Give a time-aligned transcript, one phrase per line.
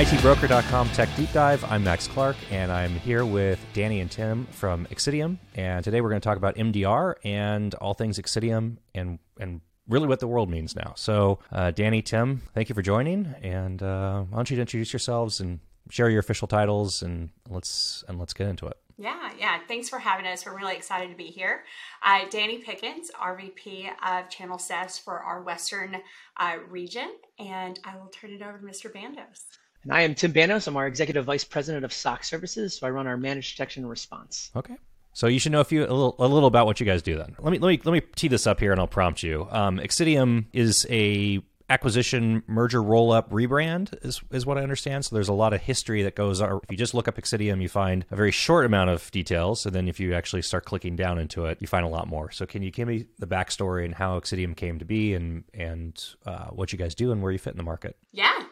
[0.00, 1.62] ITBroker.com Tech Deep Dive.
[1.64, 5.36] I'm Max Clark, and I'm here with Dani and Tim from Xcitium.
[5.54, 9.60] And today we're going to talk about MDR and all things Xcitium and and
[9.90, 10.94] really what the world means now.
[10.96, 13.26] So, uh, Dani, Tim, thank you for joining.
[13.42, 15.60] And uh, why don't you introduce yourselves and
[15.90, 18.78] share your official titles, and let's and let's get into it.
[18.96, 19.58] Yeah, yeah.
[19.68, 20.46] Thanks for having us.
[20.46, 21.64] We're really excited to be here.
[22.02, 25.98] Uh, Dani Pickens, RVP of Channel SES for our Western
[26.38, 28.90] uh, region, and I will turn it over to Mr.
[28.90, 29.42] Bandos.
[29.82, 30.66] And I am Tim Bandos.
[30.66, 33.90] I'm our Executive Vice President of SOC Services, so I run our Managed Detection and
[33.90, 34.50] Response.
[34.54, 34.76] Okay.
[35.12, 37.16] So you should know a few a little, a little about what you guys do
[37.16, 37.34] then.
[37.38, 39.48] Let me let me let me tee this up here and I'll prompt you.
[39.50, 45.04] Um, Xcitium is a acquisition merger roll up rebrand is is what I understand.
[45.04, 46.40] So there's a lot of history that goes.
[46.40, 49.74] If you just look up Xcitium, you find a very short amount of details, and
[49.74, 52.30] then if you actually start clicking down into it, you find a lot more.
[52.30, 56.04] So can you give me the backstory and how Xcitium came to be, and and
[56.26, 57.96] uh, what you guys do, and where you fit in the market?
[58.12, 58.42] Yeah,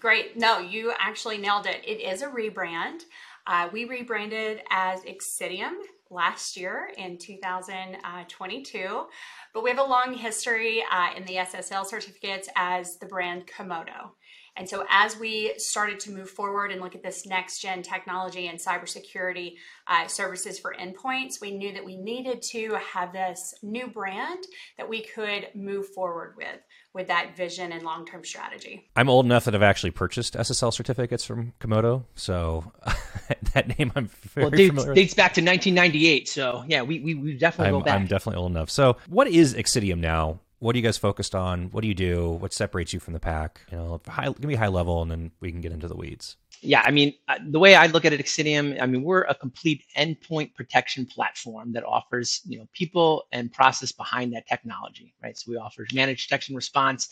[0.00, 0.36] great.
[0.36, 1.82] No, you actually nailed it.
[1.86, 3.02] It is a rebrand.
[3.46, 5.74] Uh, we rebranded as Xcitium
[6.10, 9.06] last year in 2022,
[9.52, 14.12] but we have a long history uh, in the SSL certificates as the brand Comodo.
[14.56, 18.46] And so, as we started to move forward and look at this next gen technology
[18.46, 19.54] and cybersecurity
[19.88, 24.46] uh, services for endpoints, we knew that we needed to have this new brand
[24.78, 26.60] that we could move forward with,
[26.94, 28.88] with that vision and long term strategy.
[28.96, 32.72] I'm old enough that I've actually purchased SSL certificates from Comodo, so
[33.52, 34.94] that name I'm very well, dates, familiar.
[34.94, 38.00] Dates back to 1998, so yeah, we we, we definitely I'm, go back.
[38.00, 38.70] I'm definitely old enough.
[38.70, 40.40] So, what is Xcitium now?
[40.64, 41.66] what are you guys focused on?
[41.72, 42.30] What do you do?
[42.30, 43.60] What separates you from the pack?
[43.70, 46.38] You know, high, give me high level, and then we can get into the weeds.
[46.64, 49.34] Yeah, I mean, uh, the way I look at it, Xcitium, I mean, we're a
[49.36, 55.38] complete endpoint protection platform that offers, you know, people and process behind that technology, right?
[55.38, 57.08] So we offer managed detection response,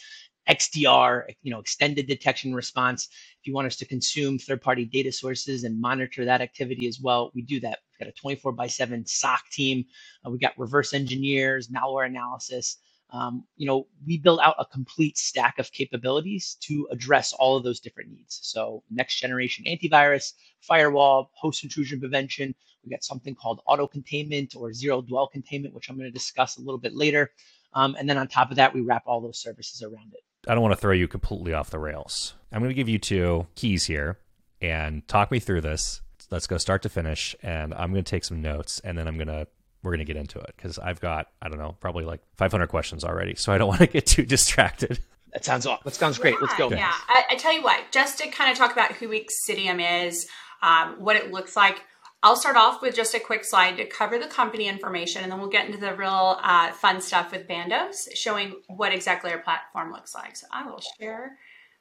[0.50, 3.08] XDR, you know, extended detection response.
[3.40, 7.32] If you want us to consume third-party data sources and monitor that activity as well,
[7.34, 7.80] we do that.
[8.00, 9.86] We've got a 24 by 7 SOC team.
[10.26, 12.78] Uh, we got reverse engineers, malware analysis
[13.12, 17.62] um, you know, we build out a complete stack of capabilities to address all of
[17.62, 18.40] those different needs.
[18.42, 22.54] So next generation antivirus, firewall, host intrusion prevention.
[22.84, 26.56] We got something called auto containment or zero dwell containment, which I'm going to discuss
[26.56, 27.30] a little bit later.
[27.74, 30.20] Um, and then on top of that, we wrap all those services around it.
[30.48, 32.34] I don't want to throw you completely off the rails.
[32.50, 34.18] I'm going to give you two keys here
[34.60, 36.00] and talk me through this.
[36.30, 37.36] Let's go start to finish.
[37.42, 39.46] And I'm going to take some notes and then I'm going to
[39.82, 42.68] we're going to get into it because I've got, I don't know, probably like 500
[42.68, 43.34] questions already.
[43.34, 45.00] So I don't want to get too distracted.
[45.32, 45.82] That sounds awesome.
[45.84, 46.34] That sounds great.
[46.34, 46.70] Yeah, Let's go.
[46.70, 46.92] Yeah.
[47.08, 50.28] I, I, tell you what, just to kind of talk about who Xcitium is,
[50.62, 51.80] um, what it looks like,
[52.22, 55.40] I'll start off with just a quick slide to cover the company information, and then
[55.40, 59.90] we'll get into the real uh, fun stuff with Bandos, showing what exactly our platform
[59.90, 60.36] looks like.
[60.36, 61.36] So I will share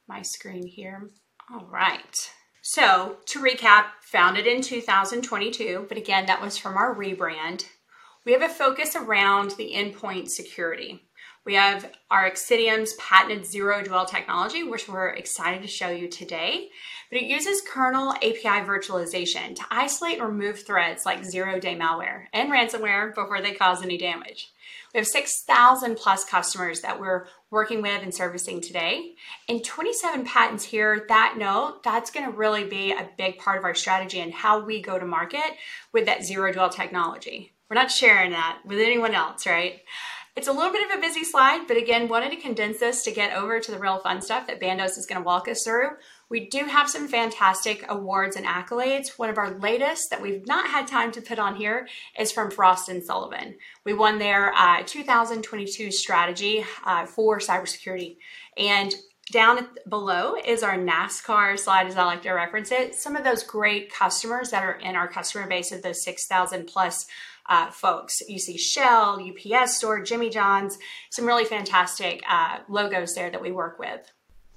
[0.07, 1.09] my screen here.
[1.53, 2.31] All right.
[2.63, 7.65] So to recap, founded in 2022, but again, that was from our rebrand.
[8.23, 11.01] We have a focus around the endpoint security.
[11.43, 16.69] We have our Xcitium's patented zero dwell technology, which we're excited to show you today.
[17.09, 22.25] But it uses kernel API virtualization to isolate and remove threats like zero day malware
[22.31, 24.51] and ransomware before they cause any damage.
[24.93, 29.15] We have 6,000 plus customers that we're working with and servicing today,
[29.49, 31.05] and 27 patents here.
[31.07, 34.63] That note, that's going to really be a big part of our strategy and how
[34.63, 35.57] we go to market
[35.91, 37.50] with that zero dwell technology.
[37.71, 39.79] We're not sharing that with anyone else, right?
[40.35, 43.13] It's a little bit of a busy slide, but again, wanted to condense this to
[43.13, 45.91] get over to the real fun stuff that Bandos is going to walk us through.
[46.27, 49.17] We do have some fantastic awards and accolades.
[49.17, 51.87] One of our latest that we've not had time to put on here
[52.19, 53.55] is from Frost and Sullivan.
[53.85, 58.17] We won their uh, 2022 strategy uh, for cybersecurity.
[58.57, 58.93] And
[59.31, 62.95] down below is our NASCAR slide, as I like to reference it.
[62.95, 67.07] Some of those great customers that are in our customer base of those 6,000 plus
[67.51, 68.21] uh, folks.
[68.27, 70.79] You see Shell, UPS Store, Jimmy John's,
[71.11, 74.09] some really fantastic uh, logos there that we work with.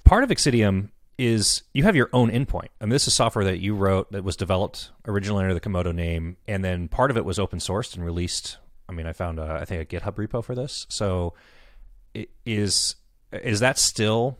[0.04, 2.68] Part of Xcitium is you have your own endpoint.
[2.80, 5.92] I and this is software that you wrote that was developed originally under the Comodo
[5.92, 8.58] name, and then part of it was open sourced and released.
[8.88, 10.86] I mean, I found a, I think a GitHub repo for this.
[10.88, 11.34] So,
[12.46, 12.94] is
[13.32, 14.38] is that still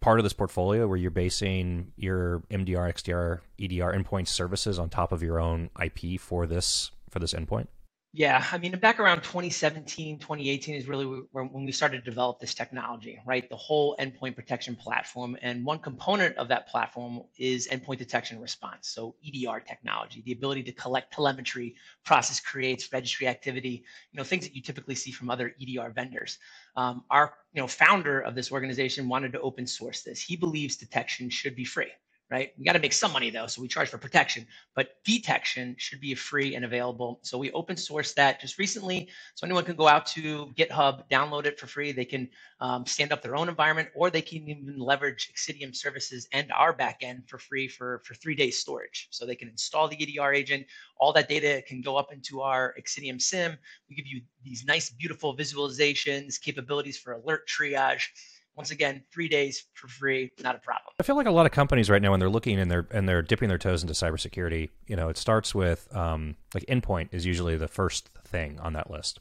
[0.00, 5.12] part of this portfolio where you're basing your MDR, XDR, EDR endpoint services on top
[5.12, 7.68] of your own IP for this for this endpoint?
[8.12, 12.54] Yeah, I mean, back around 2017, 2018 is really when we started to develop this
[12.54, 13.46] technology, right?
[13.50, 15.36] The whole endpoint protection platform.
[15.42, 18.88] And one component of that platform is endpoint detection response.
[18.88, 21.74] So EDR technology, the ability to collect telemetry,
[22.06, 26.38] process creates, registry activity, you know, things that you typically see from other EDR vendors.
[26.74, 30.22] Um, our, you know, founder of this organization wanted to open source this.
[30.22, 31.92] He believes detection should be free
[32.30, 32.52] right?
[32.58, 36.00] We got to make some money though, so we charge for protection, but detection should
[36.00, 37.20] be free and available.
[37.22, 41.46] So we open source that just recently, so anyone can go out to GitHub, download
[41.46, 41.92] it for free.
[41.92, 42.28] They can
[42.60, 46.76] um, stand up their own environment, or they can even leverage Xcitium services and our
[46.76, 49.08] backend for free for for three days storage.
[49.10, 50.66] So they can install the EDR agent.
[50.98, 53.56] All that data can go up into our Xcitium SIEM.
[53.88, 58.08] We give you these nice, beautiful visualizations, capabilities for alert triage
[58.56, 60.92] once again, three days for free, not a problem.
[60.98, 63.08] I feel like a lot of companies right now, when they're looking and they're and
[63.08, 67.26] they're dipping their toes into cybersecurity, you know, it starts with um, like endpoint is
[67.26, 69.20] usually the first thing on that list.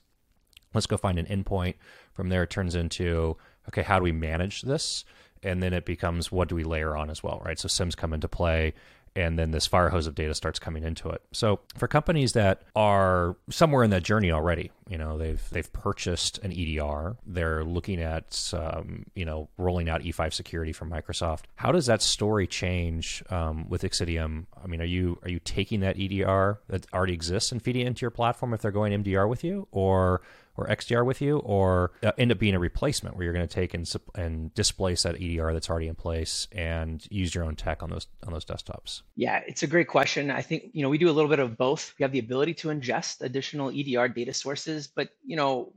[0.74, 1.76] Let's go find an endpoint.
[2.14, 3.38] From there, it turns into
[3.68, 5.04] okay, how do we manage this?
[5.44, 7.60] And then it becomes what do we layer on as well, right?
[7.60, 8.74] So SIEMs come into play
[9.16, 11.22] and then this fire hose of data starts coming into it.
[11.32, 16.38] So for companies that are somewhere in that journey already, you know they've they've purchased
[16.40, 21.44] an EDR, they're looking at um, you know rolling out E5 security from Microsoft.
[21.56, 24.46] How does that story change um, with Xcitium?
[24.62, 27.88] I mean, are you are you taking that EDR that already exists and feeding it
[27.88, 30.22] into your platform if they're going MDR with you, or
[30.58, 33.54] or XDR with you, or uh, end up being a replacement where you're going to
[33.54, 37.84] take and and displace that EDR that's already in place and use your own tech
[37.84, 39.02] on those on those desktops?
[39.16, 40.32] Yeah, it's a great question.
[40.32, 41.94] I think you know we do a little bit of both.
[42.00, 45.74] We have the ability to ingest additional EDR data sources, but you know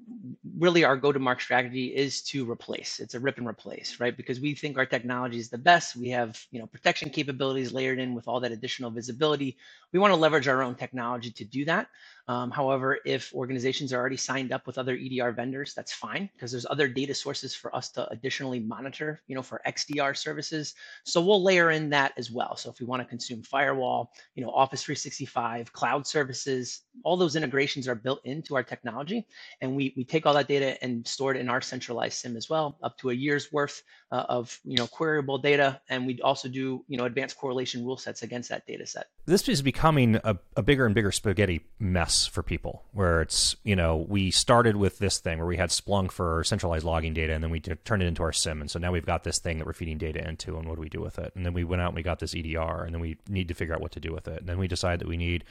[0.59, 3.01] really our go-to-market strategy is to replace.
[3.01, 4.17] It's a rip and replace, right?
[4.17, 5.97] Because we think our technology is the best.
[5.97, 9.57] We have you know protection capabilities layered in with all that additional visibility.
[9.93, 11.89] We want to leverage our own technology to do that.
[12.29, 16.53] Um, however, if organizations are already signed up with other EDR vendors, that's fine because
[16.53, 20.75] there's other data sources for us to additionally monitor, you know, for XDR services.
[21.05, 22.55] So we'll layer in that as well.
[22.55, 27.35] So if we want to consume firewall, you know, Office 365, cloud services, all those
[27.35, 29.27] integrations are built into our technology.
[29.63, 32.51] And we, we take all that data and store it in our centralized SIEM as
[32.51, 33.83] well, up to a year's worth
[34.13, 35.81] uh, of, you know, queryable data.
[35.89, 39.07] And we also do, you know, advanced correlation rule sets against that data set.
[39.25, 43.77] This is becoming a, a bigger and bigger spaghetti mess for people where it's, you
[43.77, 47.43] know, we started with this thing where we had Splunk for centralized logging data and
[47.43, 48.61] then we turned it into our SIEM.
[48.61, 50.81] And so now we've got this thing that we're feeding data into and what do
[50.81, 51.33] we do with it?
[51.35, 53.55] And then we went out and we got this EDR and then we need to
[53.55, 54.41] figure out what to do with it.
[54.41, 55.45] And then we decide that we need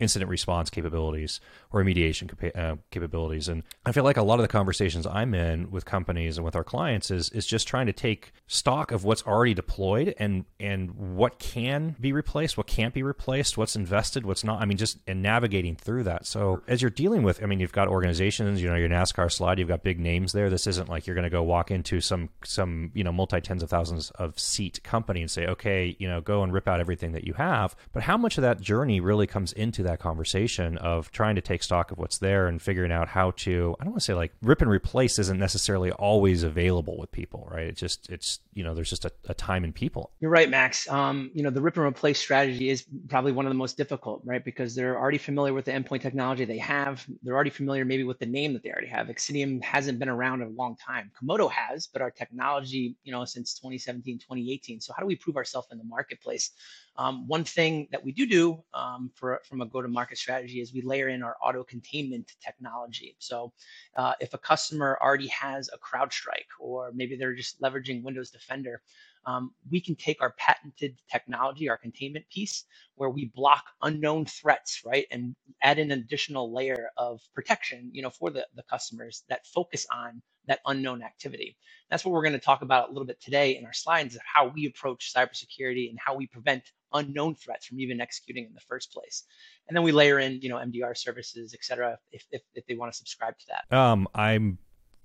[0.00, 1.40] incident response capabilities
[1.72, 3.48] or remediation capa- uh, capabilities.
[3.48, 6.56] And I feel like a lot of the conversations I'm in with companies and with
[6.56, 11.16] our clients is, is just trying to take stock of what's already deployed and, and
[11.16, 14.60] what can be replaced, what can't be replaced, what's invested, what's not.
[14.60, 16.26] I mean, just and navigating through that.
[16.26, 19.58] So as you're dealing with, I mean, you've got organizations, you know, your NASCAR slide,
[19.58, 20.50] you've got big names there.
[20.50, 23.62] This isn't like you're going to go walk into some some you know multi tens
[23.62, 27.12] of thousands of seat company and say, okay, you know, go and rip out everything
[27.12, 27.76] that you have.
[27.92, 31.62] But how much of that journey really comes into that conversation of trying to take
[31.62, 34.32] stock of what's there and figuring out how to I don't want to say like
[34.42, 37.66] rip and replace isn't necessarily always available with people, right?
[37.66, 40.10] It's just it's you know there's just a, a time and people.
[40.20, 40.88] You're right, Max.
[40.88, 44.22] Um, you know, the rip and replace strategy is probably one of the most difficult,
[44.24, 44.44] right?
[44.44, 47.06] Because they're already familiar with the endpoint technology they have.
[47.22, 49.08] They're already familiar maybe with the name that they already have.
[49.08, 51.10] Xcitium hasn't been around in a long time.
[51.20, 54.80] Comodo has, but our technology, you know, since 2017, 2018.
[54.80, 56.52] So how do we prove ourselves in the marketplace?
[56.98, 60.82] Um, one thing that we do do um, for, from a go-to-market strategy is we
[60.82, 63.14] layer in our auto containment technology.
[63.20, 63.52] So
[63.96, 68.82] uh, if a customer already has a CrowdStrike, or maybe they're just leveraging Windows Defender,
[69.26, 72.64] um, we can take our patented technology, our containment piece,
[72.96, 78.10] where we block unknown threats, right, and add an additional layer of protection, you know,
[78.10, 81.56] for the, the customers that focus on that unknown activity.
[81.90, 84.22] That's what we're going to talk about a little bit today in our slides, of
[84.24, 88.60] how we approach cybersecurity and how we prevent unknown threats from even executing in the
[88.60, 89.24] first place.
[89.68, 92.74] And then we layer in, you know, MDR services, et cetera, if, if, if they
[92.74, 93.76] want to subscribe to that.
[93.76, 94.58] Um, I'm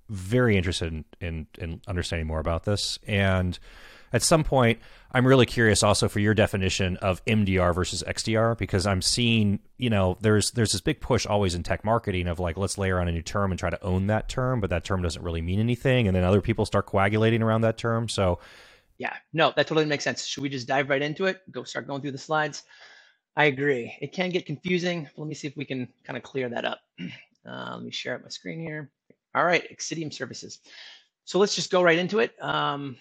[0.08, 2.98] very interested in, in, in understanding more about this.
[3.06, 3.58] And
[4.14, 4.78] at some point,
[5.10, 9.90] I'm really curious also for your definition of MDR versus XDR because I'm seeing, you
[9.90, 13.08] know, there's there's this big push always in tech marketing of like let's layer on
[13.08, 15.58] a new term and try to own that term, but that term doesn't really mean
[15.58, 18.08] anything, and then other people start coagulating around that term.
[18.08, 18.38] So,
[18.98, 20.24] yeah, no, that totally makes sense.
[20.24, 21.42] Should we just dive right into it?
[21.50, 22.62] Go start going through the slides.
[23.36, 23.96] I agree.
[24.00, 25.08] It can get confusing.
[25.16, 26.80] Let me see if we can kind of clear that up.
[27.46, 28.90] Uh, let me share up my screen here.
[29.34, 30.60] All right, Xcitium services.
[31.26, 32.34] So let's just go right into it.
[32.42, 32.96] Um,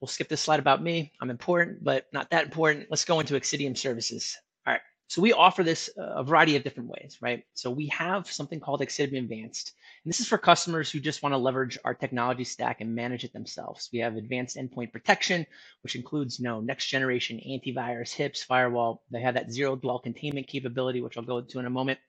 [0.00, 1.12] We'll skip this slide about me.
[1.20, 2.86] I'm important, but not that important.
[2.90, 4.36] Let's go into Xcitium services.
[4.66, 4.80] All right.
[5.08, 7.44] So we offer this uh, a variety of different ways, right?
[7.54, 9.72] So we have something called Xcitium Advanced,
[10.04, 13.22] and this is for customers who just want to leverage our technology stack and manage
[13.22, 13.88] it themselves.
[13.92, 15.46] We have advanced endpoint protection,
[15.82, 19.04] which includes, you know, next generation antivirus, HIPS, firewall.
[19.12, 22.00] They have that zero dwell containment capability, which I'll go into in a moment.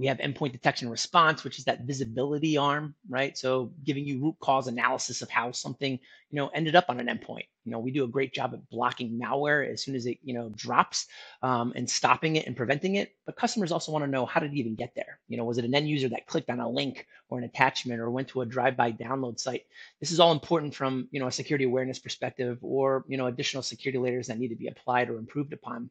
[0.00, 3.36] We have endpoint detection response, which is that visibility arm, right?
[3.36, 5.92] So giving you root cause analysis of how something,
[6.30, 7.48] you know, ended up on an endpoint.
[7.66, 10.32] You know, we do a great job at blocking malware as soon as it, you
[10.32, 11.06] know, drops
[11.42, 13.14] um, and stopping it and preventing it.
[13.26, 15.20] But customers also want to know how did it even get there?
[15.28, 18.00] You know, was it an end user that clicked on a link or an attachment
[18.00, 19.66] or went to a drive-by download site?
[20.00, 23.62] This is all important from, you know, a security awareness perspective or, you know, additional
[23.62, 25.90] security layers that need to be applied or improved upon.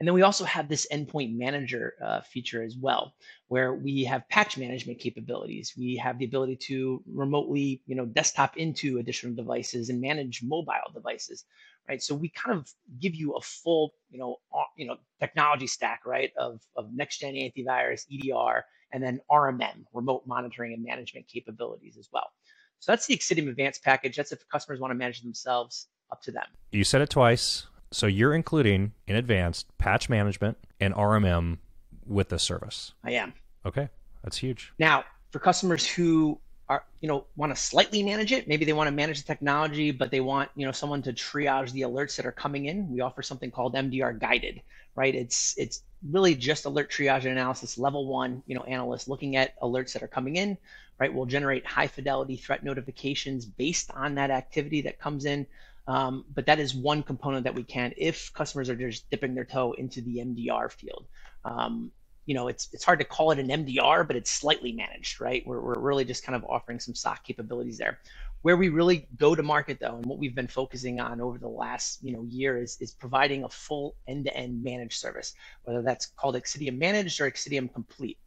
[0.00, 3.12] And then we also have this endpoint manager uh, feature as well,
[3.48, 5.74] where we have patch management capabilities.
[5.76, 10.90] We have the ability to remotely, you know, desktop into additional devices and manage mobile
[10.94, 11.44] devices,
[11.86, 12.02] right?
[12.02, 12.66] So we kind of
[12.98, 14.36] give you a full, you know,
[14.74, 20.22] you know, technology stack, right, of, of next gen antivirus, EDR, and then RMM, remote
[20.26, 22.30] monitoring and management capabilities as well.
[22.78, 24.16] So that's the Xcitium Advanced package.
[24.16, 26.46] That's if customers want to manage themselves, up to them.
[26.72, 27.66] You said it twice.
[27.92, 31.58] So you're including in advanced patch management and RMM
[32.06, 32.92] with this service.
[33.04, 33.32] I am.
[33.66, 33.88] Okay,
[34.22, 34.72] that's huge.
[34.78, 38.86] Now, for customers who are, you know, want to slightly manage it, maybe they want
[38.86, 42.24] to manage the technology, but they want, you know, someone to triage the alerts that
[42.24, 42.88] are coming in.
[42.90, 44.62] We offer something called MDR guided,
[44.94, 45.14] right?
[45.14, 49.60] It's it's really just alert triage and analysis level one, you know, analysts looking at
[49.60, 50.56] alerts that are coming in,
[51.00, 51.12] right?
[51.12, 55.46] We'll generate high fidelity threat notifications based on that activity that comes in.
[55.90, 59.44] Um, but that is one component that we can if customers are just dipping their
[59.44, 61.08] toe into the MDR field.
[61.44, 61.90] Um,
[62.26, 65.44] you know, it's it's hard to call it an MDR, but it's slightly managed, right?
[65.44, 67.98] We're, we're really just kind of offering some SOC capabilities there.
[68.42, 71.48] Where we really go to market though, and what we've been focusing on over the
[71.48, 76.36] last you know year is is providing a full end-to-end managed service, whether that's called
[76.36, 78.18] Xcitium Managed or Xcitium Complete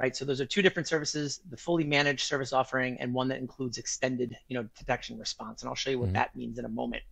[0.00, 0.16] right?
[0.16, 3.76] So those are two different services, the fully managed service offering and one that includes
[3.76, 5.60] extended, you know, detection response.
[5.60, 6.14] And I'll show you what mm-hmm.
[6.14, 7.02] that means in a moment.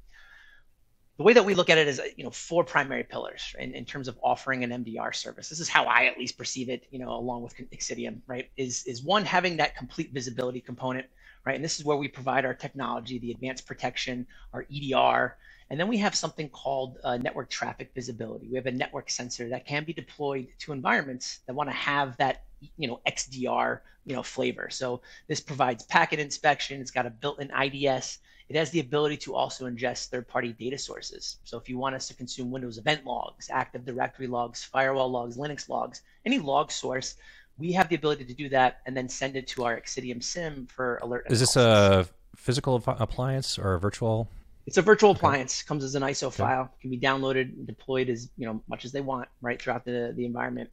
[1.19, 3.85] The way that we look at it is, you know, four primary pillars in, in
[3.85, 5.51] terms of offering an MDR service.
[5.51, 8.49] This is how I at least perceive it, you know, along with Xcitium, right?
[8.57, 11.07] Is is one having that complete visibility component,
[11.45, 11.57] right?
[11.57, 15.37] And this is where we provide our technology, the advanced protection, our EDR,
[15.71, 18.49] and then we have something called uh, network traffic visibility.
[18.49, 22.17] We have a network sensor that can be deployed to environments that want to have
[22.17, 22.45] that
[22.77, 24.69] you know XDR you know flavor.
[24.71, 26.81] So this provides packet inspection.
[26.81, 28.19] It's got a built-in IDS.
[28.49, 31.37] It has the ability to also ingest third-party data sources.
[31.45, 35.37] So if you want us to consume Windows event logs, Active Directory logs, firewall logs,
[35.37, 37.17] Linux logs, any log source,
[37.59, 40.67] we have the ability to do that and then send it to our Xcitium SIEM
[40.67, 41.27] for alert.
[41.29, 44.31] Is this a physical appliance or a virtual?
[44.67, 45.19] It's a virtual okay.
[45.19, 45.63] appliance.
[45.63, 46.37] Comes as an ISO okay.
[46.37, 46.73] file.
[46.81, 50.13] Can be downloaded and deployed as you know much as they want, right throughout the
[50.17, 50.71] the environment.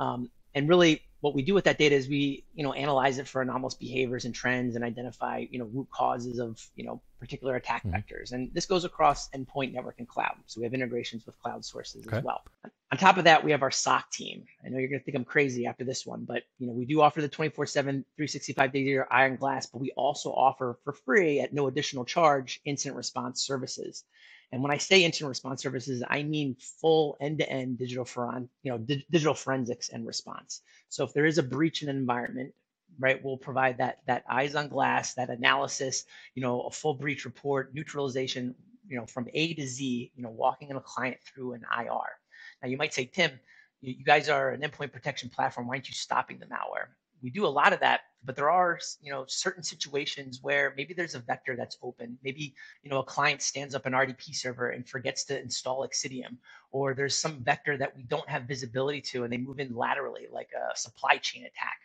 [0.00, 3.28] Um, and really, what we do with that data is we you know analyze it
[3.28, 7.54] for anomalous behaviors and trends and identify you know root causes of you know particular
[7.54, 7.94] attack mm-hmm.
[7.94, 8.32] vectors.
[8.32, 10.34] And this goes across endpoint network and cloud.
[10.46, 12.16] So we have integrations with cloud sources okay.
[12.16, 12.42] as well.
[12.90, 14.42] On top of that we have our soc team.
[14.66, 16.84] I know you're going to think i'm crazy after this one but you know we
[16.84, 20.92] do offer the 24 7 365 day year iron glass but we also offer for
[20.92, 24.04] free at no additional charge incident response services
[24.52, 28.78] and when I say incident response services, I mean full end-to-end digital foren, you know,
[28.78, 30.60] di- digital forensics and response.
[30.90, 32.52] So if there is a breach in an environment,
[32.98, 36.04] right, we'll provide that that eyes on glass, that analysis,
[36.34, 38.54] you know, a full breach report, neutralization,
[38.86, 42.10] you know, from A to Z, you know, walking in a client through an IR.
[42.62, 43.32] Now you might say, Tim,
[43.80, 45.66] you guys are an endpoint protection platform.
[45.66, 46.88] Why aren't you stopping the malware?
[47.22, 50.94] We do a lot of that but there are you know certain situations where maybe
[50.94, 52.18] there's a vector that's open.
[52.22, 56.36] Maybe you know a client stands up an rdp server and forgets to install Xcitium
[56.70, 60.28] or there's some vector that we don't have visibility to and they move in laterally
[60.30, 61.78] like a supply chain attack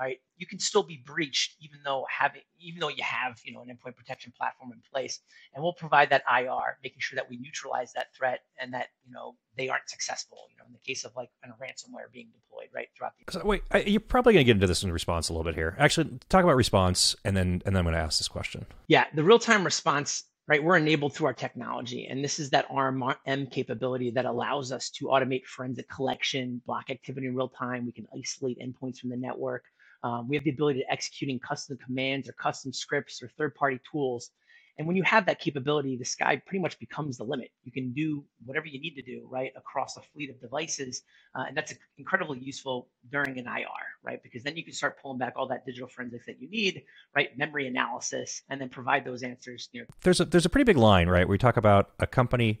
[0.00, 3.52] all right, you can still be breached even though having even though you have you
[3.52, 5.20] know an endpoint protection platform in place,
[5.54, 9.12] and we'll provide that IR, making sure that we neutralize that threat and that you
[9.12, 10.38] know they aren't successful.
[10.50, 13.30] You know, in the case of like a ransomware being deployed right throughout the.
[13.30, 15.54] So wait, I, you're probably going to get into this in response a little bit
[15.54, 15.76] here.
[15.78, 18.64] Actually, talk about response, and then and then I'm going to ask this question.
[18.86, 20.64] Yeah, the real time response right?
[20.64, 22.08] We're enabled through our technology.
[22.10, 27.28] And this is that RMM capability that allows us to automate forensic collection, block activity
[27.28, 27.86] in real time.
[27.86, 29.62] We can isolate endpoints from the network.
[30.02, 34.30] Um, we have the ability to executing custom commands or custom scripts or third-party tools.
[34.78, 37.50] And when you have that capability, the sky pretty much becomes the limit.
[37.64, 41.02] You can do whatever you need to do, right, across a fleet of devices.
[41.34, 43.66] Uh, and that's incredibly useful during an IR,
[44.02, 44.22] right?
[44.22, 46.82] Because then you can start pulling back all that digital forensics that you need,
[47.14, 47.36] right?
[47.36, 49.68] Memory analysis, and then provide those answers.
[49.72, 49.86] You know.
[50.02, 51.28] There's a there's a pretty big line, right?
[51.28, 52.58] We talk about a company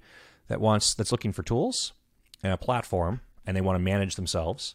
[0.48, 1.94] that wants that's looking for tools
[2.42, 4.74] and a platform, and they want to manage themselves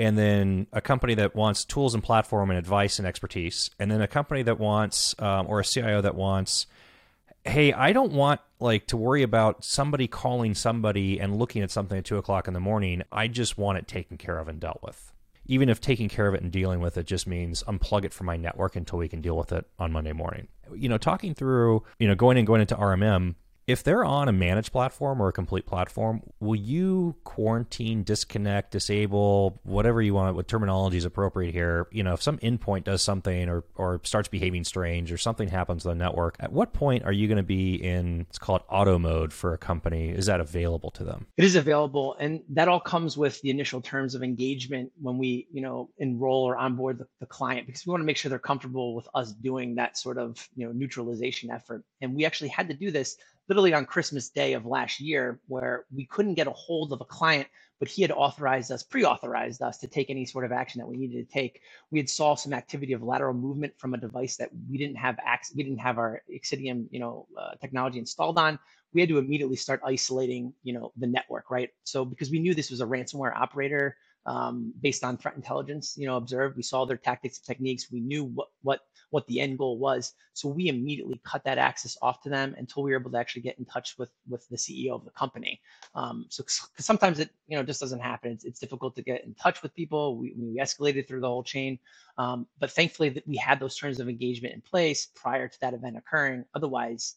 [0.00, 4.00] and then a company that wants tools and platform and advice and expertise, and then
[4.00, 6.66] a company that wants um, or a CIO that wants,
[7.44, 11.98] hey, I don't want like to worry about somebody calling somebody and looking at something
[11.98, 13.02] at two o'clock in the morning.
[13.12, 15.12] I just want it taken care of and dealt with.
[15.50, 18.26] even if taking care of it and dealing with it just means unplug it from
[18.26, 20.46] my network until we can deal with it on Monday morning.
[20.72, 23.34] You know, talking through, you know, going and going into RMM,
[23.70, 29.60] if they're on a managed platform or a complete platform, will you quarantine, disconnect, disable,
[29.62, 31.86] whatever you want, what terminology is appropriate here?
[31.92, 35.86] You know, if some endpoint does something or, or starts behaving strange or something happens
[35.86, 38.98] on the network, at what point are you going to be in, it's called auto
[38.98, 40.10] mode for a company?
[40.10, 41.26] Is that available to them?
[41.36, 42.16] It is available.
[42.18, 46.44] And that all comes with the initial terms of engagement when we, you know, enroll
[46.44, 49.32] or onboard the, the client because we want to make sure they're comfortable with us
[49.32, 51.84] doing that sort of, you know, neutralization effort.
[52.00, 53.16] And we actually had to do this
[53.50, 57.04] literally on Christmas Day of last year, where we couldn't get a hold of a
[57.04, 57.48] client,
[57.80, 60.96] but he had authorized us, pre-authorized us to take any sort of action that we
[60.96, 61.60] needed to take.
[61.90, 65.18] We had saw some activity of lateral movement from a device that we didn't have
[65.24, 68.56] access, we didn't have our Xcitium, you know, uh, technology installed on.
[68.94, 71.70] We had to immediately start isolating, you know, the network, right?
[71.82, 76.06] So because we knew this was a ransomware operator um, based on threat intelligence, you
[76.06, 76.56] know, observed.
[76.56, 77.90] We saw their tactics and techniques.
[77.90, 80.14] We knew what what what the end goal was.
[80.34, 83.42] So we immediately cut that access off to them until we were able to actually
[83.42, 85.60] get in touch with with the CEO of the company.
[85.94, 88.32] Um, so because sometimes it you know just doesn't happen.
[88.32, 90.18] It's, it's difficult to get in touch with people.
[90.18, 91.78] We, we escalated through the whole chain,
[92.18, 95.74] um, but thankfully that we had those terms of engagement in place prior to that
[95.74, 96.44] event occurring.
[96.54, 97.16] Otherwise,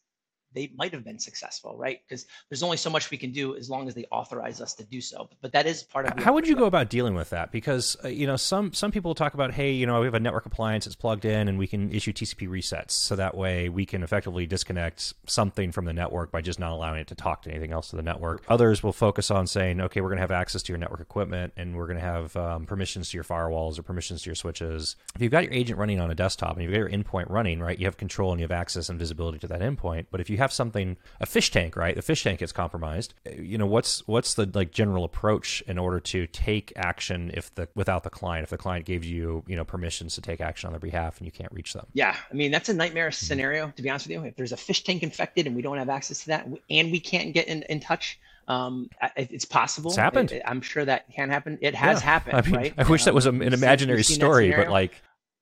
[0.53, 2.00] they might have been successful, right?
[2.07, 4.83] Because there's only so much we can do as long as they authorize us to
[4.83, 5.29] do so.
[5.41, 6.17] But, that is part of.
[6.17, 7.51] How would you go about dealing with that?
[7.51, 10.19] Because uh, you know, some some people talk about, hey, you know, we have a
[10.19, 13.86] network appliance that's plugged in, and we can issue TCP resets, so that way we
[13.86, 17.51] can effectively disconnect something from the network by just not allowing it to talk to
[17.51, 18.43] anything else to the network.
[18.48, 21.53] Others will focus on saying, okay, we're going to have access to your network equipment,
[21.55, 24.95] and we're going to have um, permissions to your firewalls or permissions to your switches.
[25.15, 27.60] If you've got your agent running on a desktop and you've got your endpoint running,
[27.60, 30.07] right, you have control and you have access and visibility to that endpoint.
[30.12, 31.96] But if you have something a fish tank, right?
[31.96, 33.14] The fish tank gets compromised.
[33.36, 37.68] You know, what's what's the like general approach in order to take action if the
[37.76, 40.74] without the client, if the client gave you you know permissions to take action on
[40.74, 41.88] their behalf and you can't reach them?
[41.94, 43.25] Yeah, I mean that's a nightmare mm-hmm.
[43.25, 44.24] scenario to be honest with you.
[44.24, 47.00] If there's a fish tank infected and we don't have access to that and we
[47.00, 49.92] can't get in, in touch, um, it's possible.
[49.92, 50.32] It's happened.
[50.32, 51.58] It, I'm sure that can happen.
[51.62, 52.06] It has yeah.
[52.06, 52.38] happened.
[52.38, 52.74] I mean, right?
[52.77, 55.01] I wish um, that was an imaginary story, but like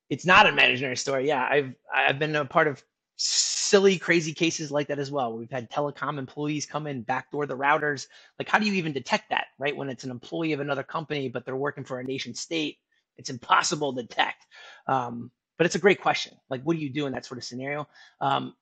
[0.09, 1.27] it's not an imaginary story.
[1.27, 2.83] Yeah, I've I've been a part of
[3.21, 5.37] silly, crazy cases like that as well.
[5.37, 8.07] We've had telecom employees come in, backdoor the routers.
[8.39, 9.75] Like, how do you even detect that, right?
[9.75, 12.79] When it's an employee of another company, but they're working for a nation state,
[13.17, 14.45] it's impossible to detect.
[14.87, 16.33] Um, but it's a great question.
[16.49, 17.87] Like, what do you do in that sort of scenario?
[18.19, 18.55] Um,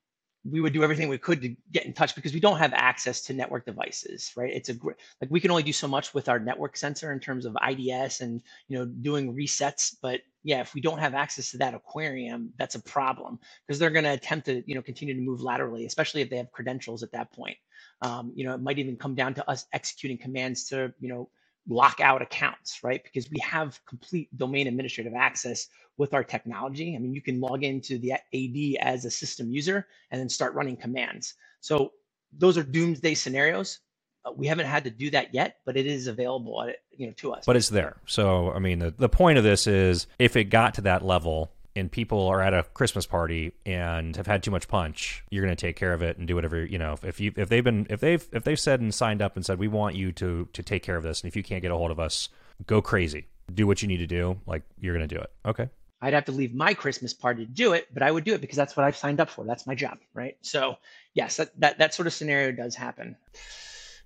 [0.44, 3.20] we would do everything we could to get in touch because we don't have access
[3.22, 4.52] to network devices, right?
[4.52, 4.74] It's a
[5.20, 8.20] like we can only do so much with our network sensor in terms of IDS
[8.20, 9.94] and, you know, doing resets.
[10.00, 13.90] But yeah, if we don't have access to that aquarium, that's a problem because they're
[13.90, 17.02] going to attempt to, you know, continue to move laterally, especially if they have credentials
[17.02, 17.58] at that point.
[18.00, 21.28] Um, you know, it might even come down to us executing commands to, you know,
[21.68, 23.02] lock out accounts, right?
[23.02, 26.96] Because we have complete domain administrative access with our technology.
[26.96, 30.54] I mean, you can log into the AD as a system user and then start
[30.54, 31.34] running commands.
[31.60, 31.92] So
[32.32, 33.80] those are doomsday scenarios.
[34.24, 37.32] Uh, we haven't had to do that yet, but it is available, you know, to
[37.32, 37.44] us.
[37.46, 37.96] But it's there.
[38.06, 41.52] So, I mean, the, the point of this is if it got to that level,
[41.76, 45.54] and people are at a Christmas party and have had too much punch, you're going
[45.54, 46.96] to take care of it and do whatever you know.
[47.02, 49.58] If you if they've been if they've if they've said and signed up and said
[49.58, 51.76] we want you to to take care of this, and if you can't get a
[51.76, 52.28] hold of us,
[52.66, 54.38] go crazy, do what you need to do.
[54.46, 55.30] Like you're going to do it.
[55.46, 55.68] Okay.
[56.02, 58.40] I'd have to leave my Christmas party to do it, but I would do it
[58.40, 59.44] because that's what I've signed up for.
[59.44, 60.36] That's my job, right?
[60.40, 60.78] So
[61.14, 63.16] yes, that that, that sort of scenario does happen.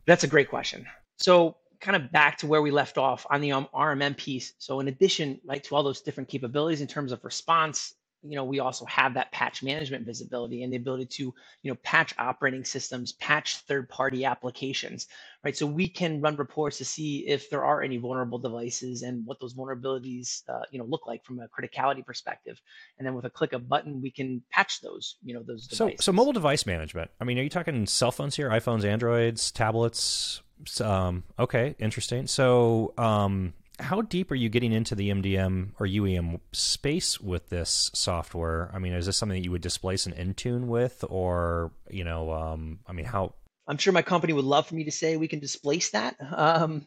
[0.06, 0.86] That's a great question.
[1.16, 4.54] So kind of back to where we left off on the um, RMM piece.
[4.58, 7.94] So in addition, like to all those different capabilities in terms of response,
[8.26, 11.74] you know, we also have that patch management visibility and the ability to, you know,
[11.82, 15.08] patch operating systems, patch third-party applications,
[15.44, 15.54] right?
[15.54, 19.40] So we can run reports to see if there are any vulnerable devices and what
[19.40, 22.58] those vulnerabilities, uh, you know, look like from a criticality perspective.
[22.98, 25.66] And then with a click of button, we can patch those, you know, those.
[25.66, 25.98] Devices.
[25.98, 27.10] So, so mobile device management.
[27.20, 30.40] I mean, are you talking cell phones here, iPhones, Androids, tablets?
[30.80, 32.26] Um, okay, interesting.
[32.26, 37.90] So, um, how deep are you getting into the MDM or UEM space with this
[37.92, 38.70] software?
[38.72, 42.32] I mean, is this something that you would displace an Intune with, or you know,
[42.32, 43.34] um, I mean, how?
[43.66, 46.16] I'm sure my company would love for me to say we can displace that.
[46.32, 46.86] Um,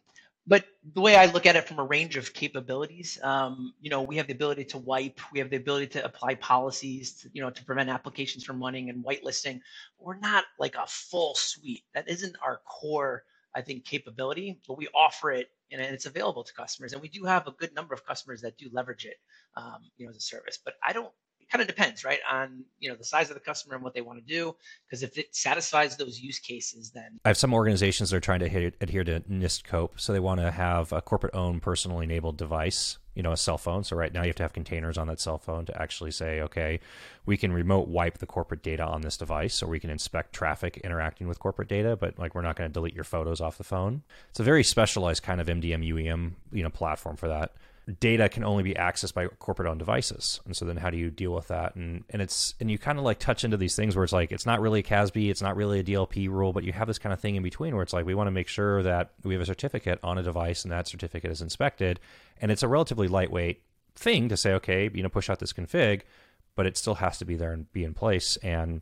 [0.50, 0.63] but
[0.94, 4.16] the way I look at it from a range of capabilities, um, you know, we
[4.16, 7.50] have the ability to wipe, we have the ability to apply policies, to, you know,
[7.50, 9.60] to prevent applications from running and whitelisting.
[10.00, 11.84] We're not like a full suite.
[11.94, 13.24] That isn't our core
[13.56, 16.94] I think, capability, but we offer it and it's available to customers.
[16.94, 19.18] And we do have a good number of customers that do leverage it,
[19.56, 20.60] um, you know, as a service.
[20.64, 21.12] But I don't,
[21.52, 24.02] kind of depends, right, on you know the size of the customer and what they
[24.02, 24.56] want to do.
[24.86, 28.40] Because if it satisfies those use cases, then I have some organizations that are trying
[28.40, 32.98] to adhere, to NIST COPE, so they want to have a corporate-owned, personally enabled device
[33.18, 35.20] you know a cell phone so right now you have to have containers on that
[35.20, 36.80] cell phone to actually say okay
[37.26, 40.78] we can remote wipe the corporate data on this device or we can inspect traffic
[40.84, 43.64] interacting with corporate data but like we're not going to delete your photos off the
[43.64, 47.54] phone it's a very specialized kind of mdm uem you know platform for that
[48.00, 50.41] data can only be accessed by corporate owned devices.
[50.45, 51.76] And so then how do you deal with that?
[51.76, 54.32] And and it's and you kind of like touch into these things where it's like
[54.32, 57.00] it's not really a CASB, it's not really a DLP rule, but you have this
[57.00, 59.34] kind of thing in between where it's like we want to make sure that we
[59.34, 62.00] have a certificate on a device and that certificate is inspected.
[62.41, 63.62] And it's a relatively lightweight
[63.95, 66.02] thing to say, okay, you know, push out this config,
[66.56, 68.38] but it still has to be there and be in place.
[68.38, 68.82] And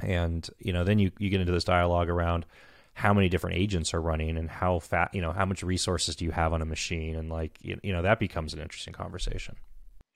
[0.00, 2.46] and you know, then you, you get into this dialogue around
[2.94, 6.24] how many different agents are running and how fat you know how much resources do
[6.24, 7.16] you have on a machine?
[7.16, 9.56] And like you, you know that becomes an interesting conversation.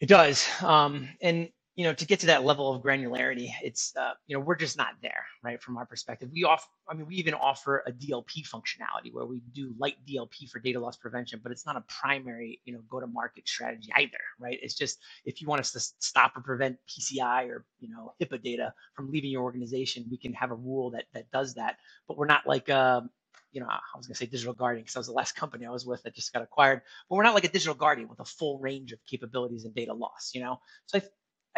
[0.00, 0.48] It does.
[0.62, 4.40] Um, and you know to get to that level of granularity it's uh, you know
[4.40, 7.84] we're just not there right from our perspective we offer i mean we even offer
[7.86, 11.76] a dlp functionality where we do light dlp for data loss prevention but it's not
[11.76, 15.60] a primary you know go to market strategy either right it's just if you want
[15.60, 20.04] us to stop or prevent pci or you know hipaa data from leaving your organization
[20.10, 21.76] we can have a rule that that does that
[22.08, 23.00] but we're not like uh,
[23.52, 25.66] you know, I was going to say digital guardian because that was the last company
[25.66, 26.82] I was with that just got acquired.
[27.08, 29.94] But we're not like a digital guardian with a full range of capabilities and data
[29.94, 30.60] loss, you know.
[30.86, 31.02] So I,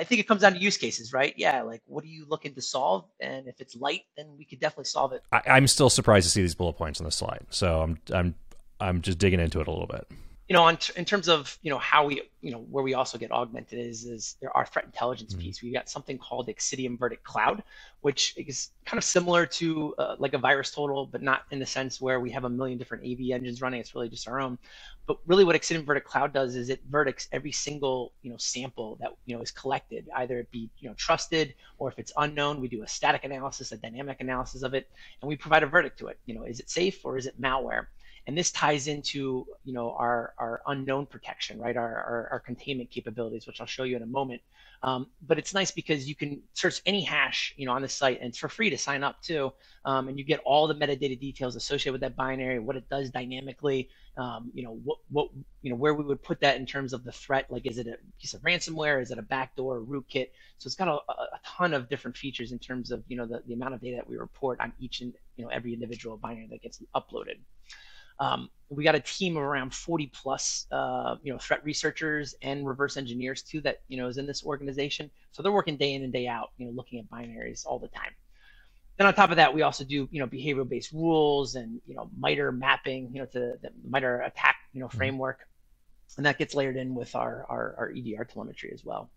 [0.00, 1.34] I think it comes down to use cases, right?
[1.36, 3.04] Yeah, like what are you looking to solve?
[3.20, 5.22] And if it's light, then we could definitely solve it.
[5.30, 8.34] I, am still surprised to see these bullet points on the slide, so I'm I'm
[8.80, 10.06] I'm just digging into it a little bit
[10.50, 12.94] you know, on t- in terms of you know how we you know where we
[12.94, 15.42] also get augmented is is there our threat intelligence mm-hmm.
[15.42, 15.62] piece.
[15.62, 17.62] We've got something called Xcitium Verdict Cloud,
[18.00, 21.66] which is kind of similar to uh, like a virus total, but not in the
[21.66, 23.78] sense where we have a million different AV engines running.
[23.78, 24.58] It's really just our own.
[25.06, 28.96] But really, what Xcitium Verdict Cloud does is it verdicts every single you know sample
[29.00, 32.60] that you know is collected, either it be you know trusted or if it's unknown,
[32.60, 34.90] we do a static analysis, a dynamic analysis of it,
[35.22, 36.18] and we provide a verdict to it.
[36.26, 37.86] You know, is it safe or is it malware?
[38.26, 41.76] And this ties into you know our, our unknown protection, right?
[41.76, 44.42] Our, our, our containment capabilities, which I'll show you in a moment.
[44.83, 48.20] Um, but it's nice because you can search any hash you know on the site,
[48.20, 49.52] and it's for free to sign up too.
[49.85, 53.11] Um, and you get all the metadata details associated with that binary, what it does
[53.11, 55.28] dynamically, um, you know what what
[55.62, 57.46] you know where we would put that in terms of the threat.
[57.48, 59.00] Like, is it a piece of ransomware?
[59.00, 60.30] Is it a backdoor, rootkit?
[60.59, 63.42] So it's got a, a ton of different features in terms of you know the,
[63.46, 66.48] the amount of data that we report on each and you know every individual binary
[66.50, 67.38] that gets uploaded.
[68.20, 72.66] Um, we got a team of around 40 plus, uh, you know, threat researchers and
[72.66, 75.11] reverse engineers too that you know is in this organization.
[75.33, 77.88] So they're working day in and day out, you know, looking at binaries all the
[77.88, 78.12] time.
[78.96, 81.94] Then on top of that, we also do you know behavioral based rules and you
[81.94, 84.96] know MITRE mapping, you know, to the MITRE ATT&CK you know mm-hmm.
[84.96, 85.48] framework,
[86.16, 89.11] and that gets layered in with our our, our EDR telemetry as well.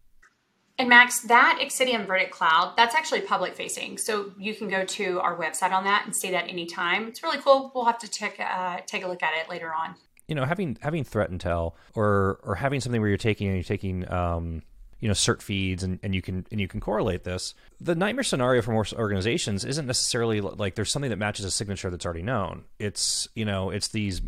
[0.80, 3.98] And Max, that Xcitium Verdict Cloud, that's actually public facing.
[4.00, 7.08] So you can go to our website on that and see that anytime.
[7.08, 7.72] It's really cool.
[7.76, 9.96] We'll have to take, uh, take a look at it later on.
[10.28, 14.10] You know, having having threat intel or or having something where you're taking you're taking
[14.12, 14.64] um,
[15.02, 17.54] you know cert feeds and, and you can and you can correlate this.
[17.82, 21.90] The nightmare scenario for most organizations isn't necessarily like there's something that matches a signature
[21.90, 22.64] that's already known.
[22.80, 24.22] It's you know it's these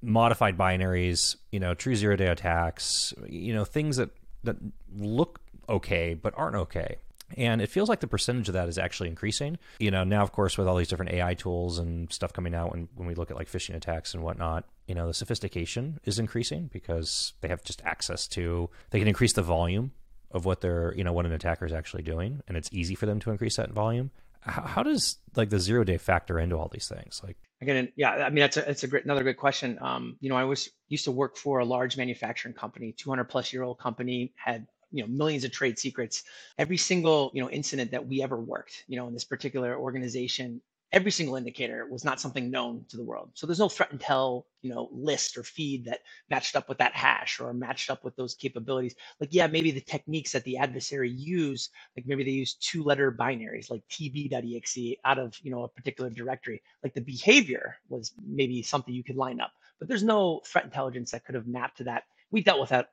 [0.00, 4.10] modified binaries, you know, true zero day attacks, you know, things that
[4.44, 4.56] that
[4.96, 6.96] look okay but aren't okay.
[7.36, 9.58] And it feels like the percentage of that is actually increasing.
[9.78, 12.72] You know, now, of course, with all these different AI tools and stuff coming out,
[12.72, 16.18] when, when we look at like phishing attacks and whatnot, you know, the sophistication is
[16.18, 19.92] increasing because they have just access to, they can increase the volume
[20.30, 22.42] of what they're, you know, what an attacker is actually doing.
[22.48, 24.10] And it's easy for them to increase that volume.
[24.40, 27.20] How, how does like the zero day factor into all these things?
[27.22, 29.78] Like, again, yeah, I mean, that's a, that's a great, another good question.
[29.82, 33.52] Um, you know, I was used to work for a large manufacturing company, 200 plus
[33.52, 36.24] year old company, had you know millions of trade secrets
[36.58, 40.60] every single you know incident that we ever worked you know in this particular organization
[40.92, 43.30] every single indicator was not something known to the world.
[43.34, 46.94] So there's no threat intel you know list or feed that matched up with that
[46.94, 48.94] hash or matched up with those capabilities.
[49.20, 53.12] Like yeah maybe the techniques that the adversary use like maybe they use two letter
[53.12, 56.62] binaries like tb.exe out of you know a particular directory.
[56.82, 61.10] Like the behavior was maybe something you could line up but there's no threat intelligence
[61.12, 62.04] that could have mapped to that.
[62.30, 62.90] We dealt with that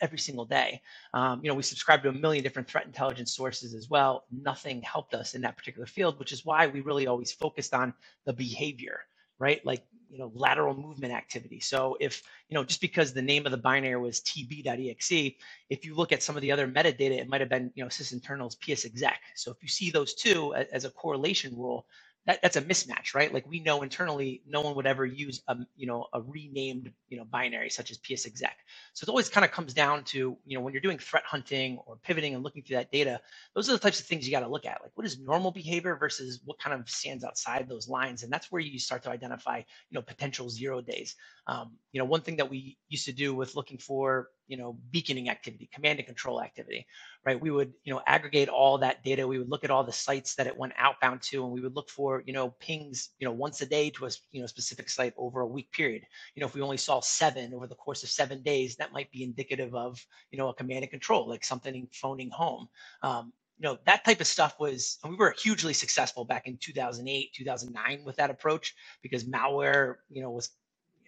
[0.00, 0.80] every single day.
[1.12, 4.24] Um, you know, we subscribe to a million different threat intelligence sources as well.
[4.30, 7.94] Nothing helped us in that particular field, which is why we really always focused on
[8.26, 9.00] the behavior,
[9.38, 9.64] right?
[9.64, 11.58] Like, you know, lateral movement activity.
[11.58, 15.34] So if, you know, just because the name of the binary was tb.exe,
[15.70, 17.88] if you look at some of the other metadata, it might have been, you know,
[17.88, 19.16] sysinternals psexec.
[19.34, 21.86] So if you see those two as a correlation rule,
[22.26, 23.32] that, that's a mismatch, right?
[23.32, 27.18] Like we know internally, no one would ever use a you know a renamed you
[27.18, 28.52] know binary such as psexec.
[28.94, 31.78] So it always kind of comes down to you know when you're doing threat hunting
[31.86, 33.20] or pivoting and looking through that data,
[33.54, 34.80] those are the types of things you got to look at.
[34.82, 38.50] Like what is normal behavior versus what kind of stands outside those lines, and that's
[38.50, 41.16] where you start to identify you know potential zero days.
[41.46, 44.78] Um, you know one thing that we used to do with looking for you know
[44.90, 46.86] beaconing activity, command and control activity,
[47.24, 47.40] right?
[47.40, 49.26] We would you know aggregate all that data.
[49.26, 51.74] We would look at all the sites that it went outbound to, and we would
[51.74, 54.88] look for you know pings you know once a day to a you know specific
[54.88, 56.02] site over a week period.
[56.34, 59.10] You know if we only saw seven over the course of seven days, that might
[59.10, 62.68] be indicative of you know a command and control, like something phoning home.
[63.02, 67.32] Um, you know that type of stuff was we were hugely successful back in 2008
[67.34, 70.50] 2009 with that approach because malware you know was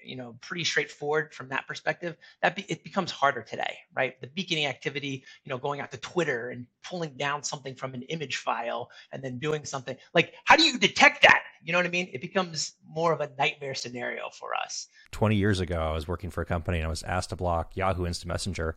[0.06, 4.20] you know pretty straightforward from that perspective that be, it becomes harder today right?
[4.20, 8.02] The beaconing activity you know going out to twitter and pulling down something from an
[8.02, 9.96] image file and then doing something.
[10.14, 11.42] Like how do you detect that?
[11.62, 12.08] You know what i mean?
[12.12, 14.88] It becomes more of a nightmare scenario for us.
[15.12, 17.76] 20 years ago i was working for a company and i was asked to block
[17.76, 18.76] yahoo instant messenger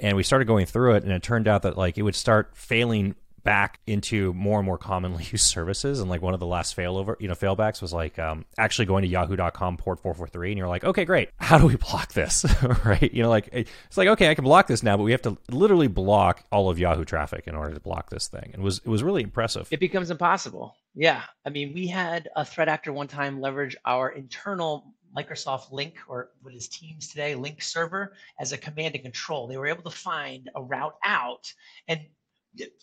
[0.00, 2.56] and we started going through it and it turned out that like it would start
[2.56, 6.00] failing back into more and more commonly used services.
[6.00, 9.02] And like one of the last failover, you know, failbacks was like um, actually going
[9.02, 10.50] to yahoo.com port 443.
[10.50, 11.30] And you're like, okay, great.
[11.36, 12.44] How do we block this?
[12.84, 13.12] right.
[13.12, 15.36] You know, like it's like, okay, I can block this now, but we have to
[15.50, 18.50] literally block all of Yahoo traffic in order to block this thing.
[18.52, 19.68] And it was, it was really impressive.
[19.70, 20.76] It becomes impossible.
[20.94, 21.22] Yeah.
[21.46, 26.30] I mean, we had a threat actor one time leverage our internal Microsoft Lync or
[26.42, 29.46] what is Teams today, Lync server as a command and control.
[29.46, 31.52] They were able to find a route out
[31.88, 32.00] and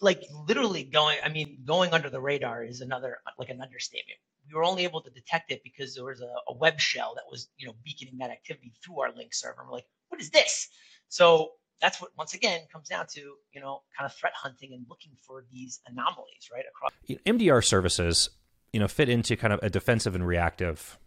[0.01, 4.19] like literally going i mean going under the radar is another like an understatement.
[4.47, 7.25] We were only able to detect it because there was a, a web shell that
[7.29, 9.61] was you know beaconing that activity through our Lync server.
[9.61, 10.69] And we're like what is this?
[11.09, 11.51] So
[11.81, 13.19] that's what once again comes down to
[13.53, 16.91] you know kind of threat hunting and looking for these anomalies right across
[17.25, 18.31] mdr services
[18.73, 20.97] you know fit into kind of a defensive and reactive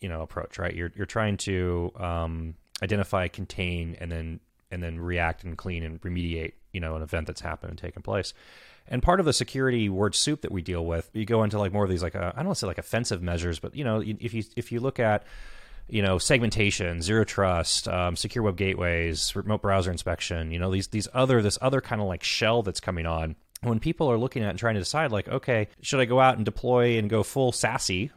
[0.00, 0.74] you know approach right?
[0.74, 4.40] You're you're trying to um, identify contain and then
[4.70, 8.02] and then react and clean and remediate you know an event that's happened and taken
[8.02, 8.34] place.
[8.86, 11.72] And part of the security word soup that we deal with, you go into like
[11.72, 13.82] more of these like uh, I don't want to say like offensive measures, but you
[13.82, 15.24] know if you if you look at
[15.88, 20.88] you know segmentation, zero trust, um, secure web gateways, remote browser inspection, you know these
[20.88, 23.36] these other this other kind of like shell that's coming on.
[23.62, 26.36] When people are looking at and trying to decide, like, okay, should I go out
[26.36, 28.10] and deploy and go full SASE,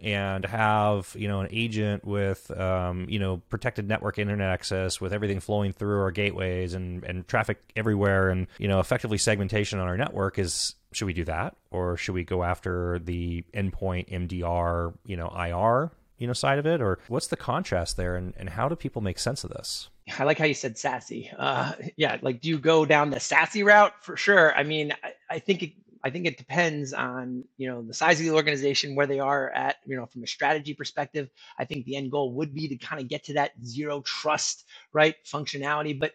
[0.00, 5.12] and have you know an agent with um, you know protected network internet access with
[5.12, 8.30] everything flowing through our gateways and and traffic everywhere.
[8.30, 11.56] And you know effectively segmentation on our network is should we do that?
[11.70, 16.66] Or should we go after the endpoint MDR you know IR you know side of
[16.66, 16.80] it?
[16.80, 18.16] Or what's the contrast there?
[18.16, 19.88] And, and how do people make sense of this?
[20.18, 21.30] I like how you said sassy.
[21.36, 23.94] Uh, yeah, like do you go down the sassy route?
[24.02, 24.54] For sure?
[24.54, 25.72] I mean, I, I think it,
[26.04, 29.50] I think it depends on you know the size of the organization, where they are
[29.52, 31.30] at, you know, from a strategy perspective.
[31.58, 34.66] I think the end goal would be to kind of get to that zero trust,
[34.94, 35.98] right, functionality.
[35.98, 36.12] But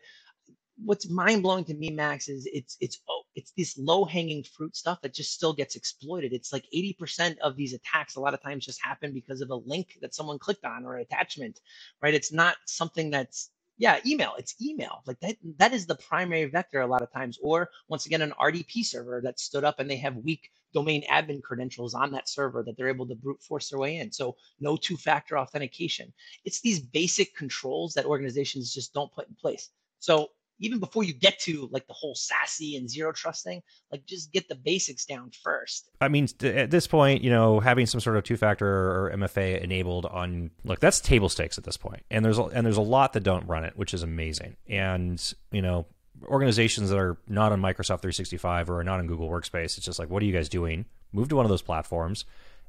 [0.84, 4.76] what's mind blowing to me, Max, is it's it's oh, it's this low hanging fruit
[4.78, 6.34] stuff that just still gets exploited.
[6.34, 9.56] It's like 80% of these attacks a lot of times just happen because of a
[9.56, 11.60] link that someone clicked on or an attachment,
[12.04, 12.16] right?
[12.16, 14.36] It's not something that's yeah, email.
[14.38, 15.02] It's email.
[15.08, 17.40] Like that that is the primary vector a lot of times.
[17.42, 21.42] Or once again, an RDP server that stood up and they have weak domain admin
[21.42, 24.12] credentials on that server that they're able to brute force their way in.
[24.12, 26.14] So no two-factor authentication.
[26.46, 29.70] It's these basic controls that organizations just don't put in place.
[30.00, 34.06] So even before you get to like the whole sassy and zero trust thing, like
[34.06, 35.90] just get the basics down first.
[36.02, 39.62] I mean, at this point, you know, having some sort of two factor or MFA
[39.62, 43.14] enabled on look, that's table stakes at this point, and there's and there's a lot
[43.14, 44.58] that don't run it, which is amazing.
[44.68, 45.86] And you know,
[46.26, 50.00] organizations that are not on Microsoft 365 or are not on Google Workspace, it's just
[50.00, 50.86] like, what are you guys doing?
[51.12, 52.26] Move to one of those platforms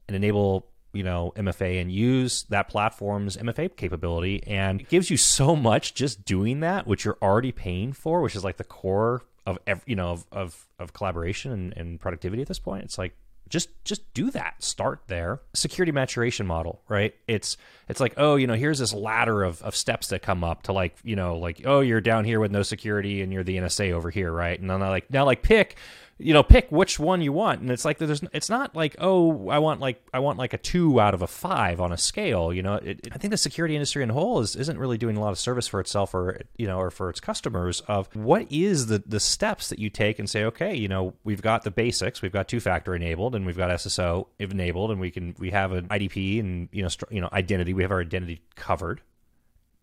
[0.09, 5.17] and enable you know MFA and use that platform's MFA capability, and it gives you
[5.17, 9.23] so much just doing that, which you're already paying for, which is like the core
[9.47, 12.85] of every, you know of of, of collaboration and, and productivity at this point.
[12.85, 13.15] It's like
[13.49, 14.63] just just do that.
[14.63, 15.41] Start there.
[15.53, 17.15] Security maturation model right?
[17.27, 17.57] It's
[17.89, 20.73] it's like oh you know here's this ladder of, of steps that come up to
[20.73, 23.93] like you know like oh you're down here with no security and you're the nsa
[23.93, 24.59] over here right?
[24.59, 25.77] And then i like now like pick
[26.21, 27.61] you know pick which one you want.
[27.61, 30.59] And it's like there's it's not like oh i want like i want like a
[30.59, 32.75] two out of a five on a scale you know?
[32.75, 35.31] It, it, i think the security industry in whole is, isn't really doing a lot
[35.31, 39.03] of service for itself or you know or for its customers of what is the
[39.07, 42.23] the steps that you take and say okay you know we've got the basics.
[42.23, 45.73] We've got two factor enabled and we've got sso enabled and we can we have
[45.73, 47.75] an idp and you know you know identity.
[47.75, 49.01] We have our identity covered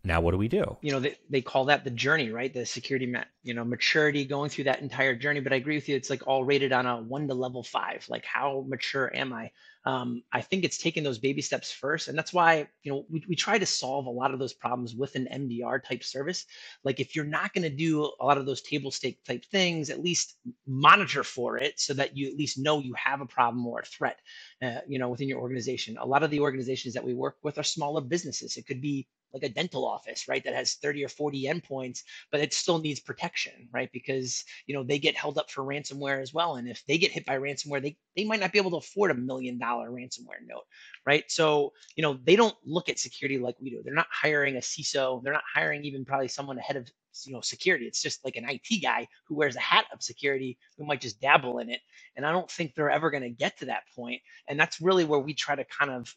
[0.08, 0.78] now what do we do?
[0.82, 2.54] You know, they, they call that the journey, right?
[2.54, 5.40] The security, you know, maturity going through that entire journey.
[5.40, 5.96] But I agree with you.
[5.96, 8.06] It's like all rated on a one to level five.
[8.10, 9.52] Like how mature am I?
[9.88, 12.10] Um, I think it's taking those baby steps first.
[12.10, 14.94] And that's why, you know, we, we try to solve a lot of those problems
[14.94, 16.46] with an MDR type service.
[16.84, 19.90] Like if you're not going to do a lot of those table stake type things,
[19.90, 23.66] at least monitor for it so that you at least know you have a problem
[23.66, 24.20] or a threat,
[24.62, 25.98] uh, you know, within your organization.
[25.98, 28.58] A lot of the organizations that we work with are smaller businesses.
[28.58, 32.42] It could be like a dental office, right, that has 30 or 40 endpoints, but
[32.42, 33.90] it still needs protection, right?
[33.92, 36.56] Because you know they get held up for ransomware as well.
[36.56, 39.12] And if they get hit by ransomware, they they might not be able to afford
[39.12, 40.66] a million dollar ransomware note,
[41.06, 41.24] right?
[41.28, 43.82] So, you know, they don't look at security like we do.
[43.84, 46.90] They're not hiring a CISO, they're not hiring even probably someone ahead of
[47.26, 47.86] you know security.
[47.86, 51.20] It's just like an IT guy who wears a hat of security who might just
[51.20, 51.82] dabble in it.
[52.16, 54.22] And I don't think they're ever going to get to that point.
[54.48, 56.14] And that's really where we try to kind of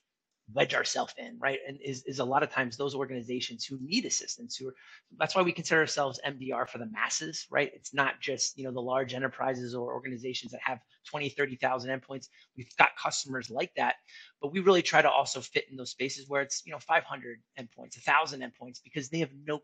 [0.52, 1.58] wedge ourselves in, right?
[1.66, 4.74] And is, is a lot of times those organizations who need assistance, who are,
[5.18, 7.70] that's why we consider ourselves MDR for the masses, right?
[7.74, 12.28] It's not just, you know, the large enterprises or organizations that have 20, 30,000 endpoints.
[12.56, 13.96] We've got customers like that,
[14.40, 17.38] but we really try to also fit in those spaces where it's, you know, 500
[17.58, 19.60] endpoints, 1,000 endpoints, because they have no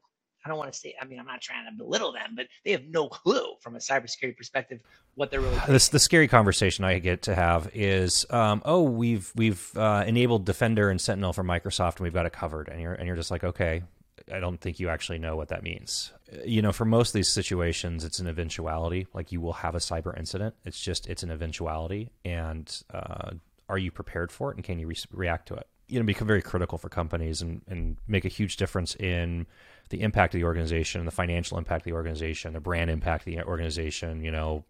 [0.47, 2.71] I don't want to say, I mean, I'm not trying to belittle them, but they
[2.71, 4.81] have no clue from a cybersecurity perspective
[5.17, 5.59] what they're really.
[5.67, 10.45] This the scary conversation I get to have is, um, oh, we've we've uh, enabled
[10.45, 13.33] Defender and Sentinel for Microsoft, and we've got it covered, and you're and you're just
[13.33, 13.83] like, okay,
[14.33, 16.13] I don't think you actually know what that means.
[16.45, 19.09] You know, for most of these situations, it's an eventuality.
[19.13, 20.55] Like you will have a cyber incident.
[20.65, 23.33] It's just it's an eventuality, and uh,
[23.69, 25.67] are you prepared for it, and can you re- react to it?
[25.89, 29.47] You know, become very critical for companies and and make a huge difference in
[29.91, 33.33] the impact of the organization, the financial impact of the organization, the brand impact of
[33.33, 34.65] the organization, you know,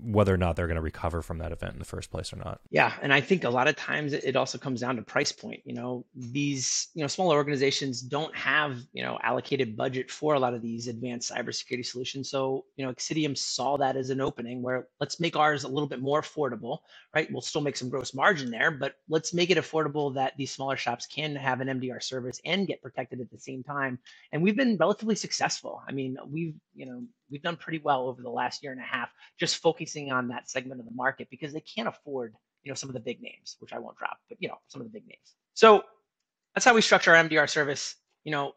[0.00, 2.36] whether or not they're going to recover from that event in the first place or
[2.36, 2.60] not.
[2.70, 2.92] Yeah.
[3.02, 5.60] And I think a lot of times it also comes down to price point.
[5.64, 10.38] You know, these, you know, smaller organizations don't have, you know, allocated budget for a
[10.38, 12.30] lot of these advanced cybersecurity solutions.
[12.30, 15.88] So, you know, Xcitium saw that as an opening where let's make ours a little
[15.88, 16.78] bit more affordable,
[17.14, 17.30] right?
[17.32, 20.76] We'll still make some gross margin there, but let's make it affordable that these smaller
[20.76, 23.98] shops can have an MDR service and get protected at the same time.
[24.32, 25.80] And we've been relatively successful.
[25.88, 28.84] I mean, we've, you know, we've done pretty well over the last year and a
[28.84, 32.74] half, just focusing on that segment of the market because they can't afford, you know,
[32.74, 34.92] some of the big names, which I won't drop, but you know, some of the
[34.92, 35.36] big names.
[35.54, 35.84] So
[36.54, 37.94] that's how we structure our MDR service.
[38.24, 38.52] You know,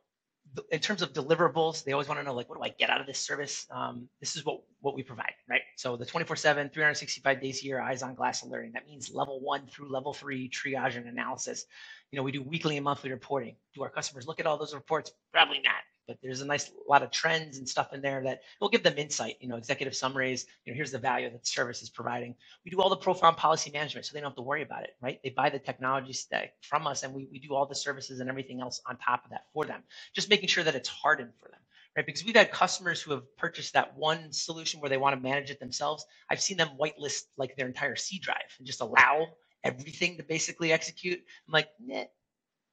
[0.71, 2.99] in terms of deliverables, they always want to know like, what do I get out
[2.99, 3.67] of this service?
[3.71, 5.61] Um, this is what what we provide, right?
[5.77, 8.71] So the 24/7, 365 days a year, eyes on glass alerting.
[8.73, 11.65] That means level one through level three triage and analysis.
[12.11, 13.55] You know, we do weekly and monthly reporting.
[13.75, 15.11] Do our customers look at all those reports?
[15.31, 18.69] Probably not but there's a nice lot of trends and stuff in there that will
[18.69, 19.35] give them insight.
[19.39, 20.45] You know, executive summaries.
[20.65, 22.35] You know, here's the value that the service is providing.
[22.65, 24.95] We do all the profile policy management, so they don't have to worry about it.
[25.01, 25.19] Right?
[25.23, 28.29] They buy the technology stack from us, and we we do all the services and
[28.29, 29.83] everything else on top of that for them.
[30.13, 31.59] Just making sure that it's hardened for them.
[31.95, 32.05] Right?
[32.05, 35.51] Because we've had customers who have purchased that one solution where they want to manage
[35.51, 36.05] it themselves.
[36.29, 39.27] I've seen them whitelist like their entire C drive and just allow
[39.63, 41.19] everything to basically execute.
[41.47, 42.05] I'm like, nah,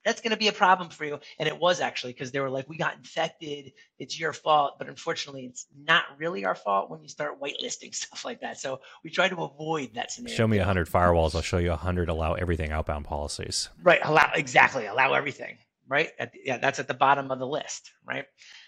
[0.05, 1.19] that's going to be a problem for you.
[1.39, 3.73] And it was actually because they were like, we got infected.
[3.99, 4.79] It's your fault.
[4.79, 8.59] But unfortunately, it's not really our fault when you start whitelisting stuff like that.
[8.59, 10.37] So we try to avoid that scenario.
[10.37, 11.35] Show me 100 firewalls.
[11.35, 13.69] I'll show you 100 allow everything outbound policies.
[13.83, 14.01] Right.
[14.03, 14.87] Allow exactly.
[14.87, 15.59] Allow everything.
[15.89, 16.11] Right.
[16.19, 16.59] At, yeah.
[16.59, 17.91] That's at the bottom of the list.
[18.07, 18.27] Right.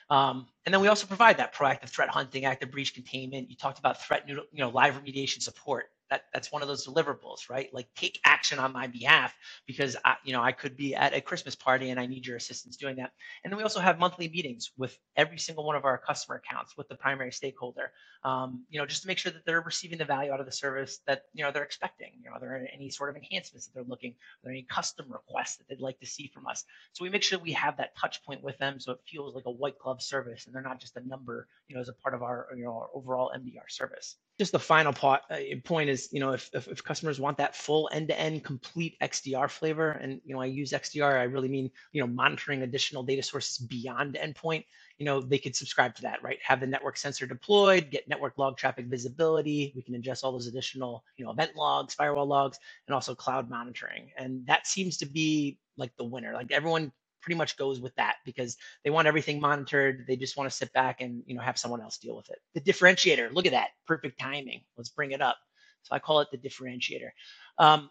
[0.08, 3.48] Um, and then we also provide that proactive threat hunting, active breach containment.
[3.48, 7.48] You talked about threat, you know, live remediation support that that's one of those deliverables
[7.48, 7.72] right?
[7.72, 9.34] Like take action on my behalf
[9.66, 12.36] because I, you know i could be at a christmas party and i need your
[12.36, 13.12] assistance doing that.
[13.44, 16.76] And then we also have monthly meetings with every single one of our customer accounts
[16.76, 17.92] with the primary stakeholder
[18.24, 20.52] um, you know just to make sure that they're receiving the value out of the
[20.52, 22.12] service that you know they're expecting.
[22.22, 24.12] You know are there any sort of enhancements that they're looking?
[24.12, 26.64] Are there any custom requests that they'd like to see from us?
[26.92, 29.46] So we make sure we have that touch point with them so it feels like
[29.46, 32.14] a white glove service and they're not just a number you know as a part
[32.14, 36.08] of our you know our overall mdr service just the final part, uh, point is,
[36.12, 40.34] you know, if, if, if, customers want that full end-to-end complete XDR flavor, and you
[40.34, 44.64] know, I use XDR, I really mean, you know, monitoring additional data sources beyond endpoint.
[44.96, 46.38] You know, they could subscribe to that, right?
[46.42, 49.74] Have the network sensor deployed, get network log traffic visibility.
[49.76, 53.50] We can ingest all those additional, you know, event logs, firewall logs, and also cloud
[53.50, 54.10] monitoring.
[54.16, 56.32] And that seems to be like the winner.
[56.32, 60.04] Like everyone pretty much goes with that because they want everything monitored.
[60.06, 62.38] They just want to sit back and you know have someone else deal with it.
[62.54, 64.62] The differentiator, look at that, perfect timing.
[64.76, 65.36] Let's bring it up.
[65.82, 67.10] So I call it the differentiator.
[67.58, 67.90] Um,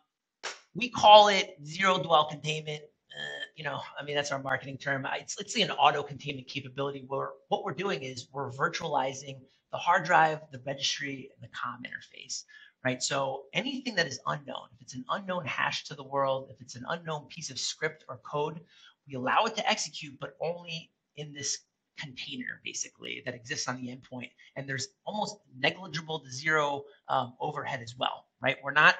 [0.75, 2.81] we call it zero dwell containment.
[2.81, 5.07] Uh, you know, I mean that's our marketing term.
[5.15, 9.39] It's let's say an auto containment capability where what we're doing is we're virtualizing
[9.71, 12.43] the hard drive, the registry, and the COM interface
[12.83, 13.01] right?
[13.01, 16.75] So anything that is unknown, if it's an unknown hash to the world, if it's
[16.75, 18.61] an unknown piece of script or code,
[19.09, 21.59] we allow it to execute, but only in this
[21.97, 24.29] container basically that exists on the endpoint.
[24.55, 28.57] And there's almost negligible to zero um, overhead as well right?
[28.63, 28.95] We're not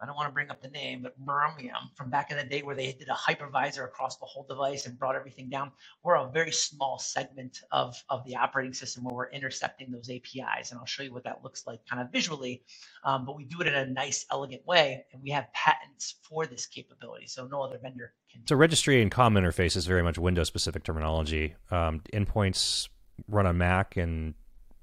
[0.00, 2.62] I don't want to bring up the name, but Bromium from back in the day
[2.62, 5.72] where they did a hypervisor across the whole device and brought everything down.
[6.02, 10.70] We're a very small segment of, of the operating system where we're intercepting those APIs.
[10.70, 12.62] And I'll show you what that looks like kind of visually.
[13.04, 15.04] Um, but we do it in a nice, elegant way.
[15.12, 17.26] And we have patents for this capability.
[17.26, 18.46] So no other vendor can.
[18.46, 21.54] So registry and COM interface is very much Windows specific terminology.
[21.70, 22.88] Um, endpoints
[23.28, 24.34] run on Mac and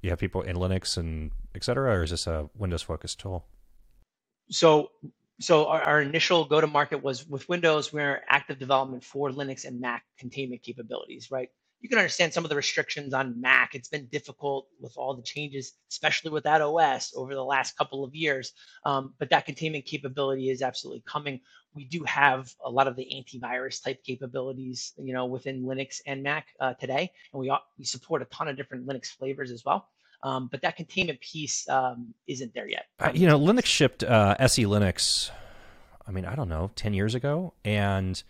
[0.01, 3.45] you have people in Linux and et cetera, or is this a Windows focused tool?
[4.49, 4.89] So
[5.39, 7.91] so our, our initial go to market was with Windows.
[7.91, 11.49] We're active development for Linux and Mac containment capabilities, right?
[11.81, 13.75] You can understand some of the restrictions on Mac.
[13.75, 18.05] It's been difficult with all the changes, especially with that OS over the last couple
[18.05, 18.53] of years.
[18.85, 21.41] Um, but that containment capability is absolutely coming.
[21.73, 26.23] We do have a lot of the antivirus type capabilities, you know, within Linux and
[26.23, 29.89] Mac uh, today, and we we support a ton of different Linux flavors as well.
[30.23, 32.85] Um, but that containment piece um, isn't there yet.
[32.99, 35.29] Uh, you know, Linux shipped uh, SE Linux.
[36.07, 38.21] I mean, I don't know, ten years ago, and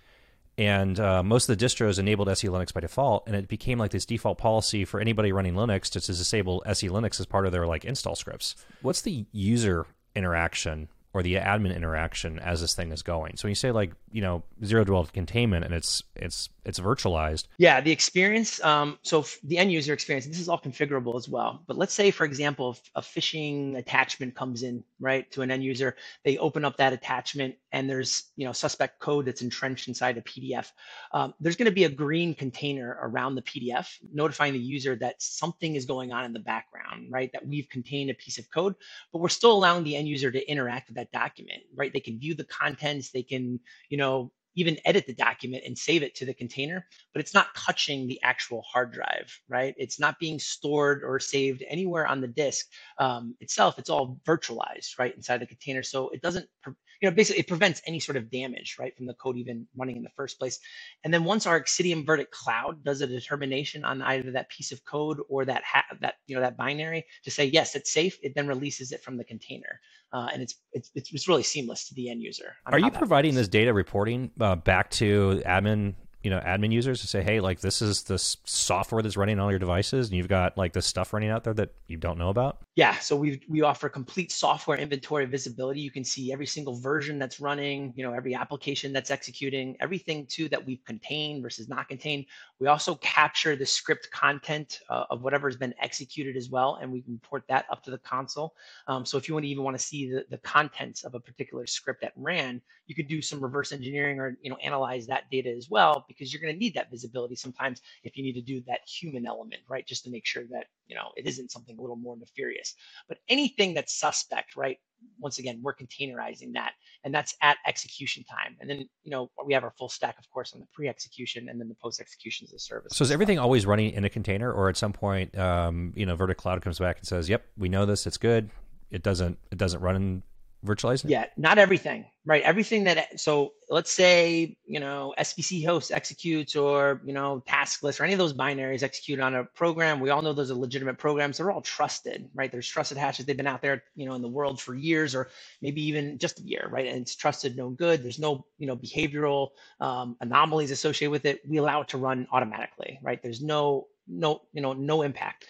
[0.58, 3.92] and uh, most of the distros enabled SE Linux by default, and it became like
[3.92, 7.52] this default policy for anybody running Linux to, to disable SE Linux as part of
[7.52, 8.56] their like install scripts.
[8.82, 9.86] What's the user
[10.16, 13.38] interaction or the admin interaction as this thing is going.
[13.38, 17.48] So when you say like you know zero dwell containment and it's it's it's virtualized.
[17.58, 18.64] Yeah, the experience.
[18.64, 20.26] Um, so the end user experience.
[20.26, 21.64] This is all configurable as well.
[21.68, 25.96] But let's say, for example, a phishing attachment comes in right to an end user,
[26.24, 30.22] they open up that attachment and there's you know suspect code that's entrenched inside a
[30.22, 30.72] PDF.
[31.12, 35.22] Um, there's going to be a green container around the PDF notifying the user that
[35.22, 37.32] something is going on in the background, right?
[37.34, 38.76] That we've contained a piece of code,
[39.12, 41.94] but we're still allowing the end user to interact with that document, right?
[41.94, 46.04] They can view the contents, they can you know even edit the document and save
[46.04, 49.74] it to the container, but it's not touching the actual hard drive, right?
[49.78, 52.68] It's not being stored or saved anywhere on the disk
[53.00, 53.80] um, itself.
[53.80, 55.84] It's all virtualized, right, inside the container.
[55.84, 59.16] So it doesn't, you know, basically it prevents any sort of damage, right, from the
[59.16, 60.60] code even running in the first place.
[61.04, 64.84] And then once our Xcitium Verdict Cloud does a determination on either that piece of
[64.86, 65.64] code or that
[66.02, 69.18] that you know that binary to say yes, it's safe, it then releases it from
[69.18, 69.80] the container
[70.14, 72.56] uh, and it's, it's it's really seamless to the end user.
[72.66, 77.08] Are you providing this data reporting uh, back to admin you know admin users to
[77.08, 80.30] say hey like this is the software that's running on all your devices and you've
[80.30, 83.42] got like this stuff running out there that you don't know about yeah so we
[83.50, 85.82] we offer complete software inventory visibility.
[85.82, 90.26] You can see every single version that's running you know every application that's executing everything
[90.28, 92.26] too that we've contained versus not contained.
[92.60, 96.92] We also capture the script content uh, of whatever has been executed as well and
[96.92, 98.56] we can report that up to the console.
[98.88, 101.20] Um, so if you want to even want to see the, the contents of a
[101.20, 105.30] particular script that ran you could do some reverse engineering or you know analyze that
[105.32, 108.42] data as well because you're going to need that visibility sometimes if you need to
[108.42, 109.86] do that human element, right?
[109.86, 112.76] Just to make sure that, you know, it isn't something a little more nefarious.
[113.08, 114.78] But anything that's suspect, right?
[115.20, 116.74] Once again, we're containerizing that
[117.04, 118.56] and that's at execution time.
[118.60, 121.60] And then, you know, we have our full stack, of course, on the pre-execution and
[121.60, 122.96] then the post-execution as a service.
[122.96, 126.16] So is everything always running in a container or at some point, um, you know,
[126.16, 128.50] Verdict Cloud comes back and says, yep, we know this, it's good.
[128.92, 130.24] It doesn't, it doesn't run
[130.64, 131.10] virtualizing?
[131.10, 132.42] Yeah, not everything, right?
[132.44, 138.00] Everything that so let's say you know SVC host executes or you know task list
[138.00, 140.00] or any of those binaries execute on a program.
[140.00, 141.38] We all know those are legitimate programs.
[141.38, 142.52] They're all trusted, right?
[142.52, 143.26] There's trusted hashes.
[143.26, 145.30] They've been out there, you know, in the world for years or
[145.62, 146.88] maybe even just a year, right?
[146.88, 148.04] And it's trusted, no good.
[148.04, 149.50] There's no you know behavioral
[149.80, 151.42] um, anomalies associated with it.
[151.48, 153.22] We allow it to run automatically, right?
[153.22, 155.46] There's no no you know no impact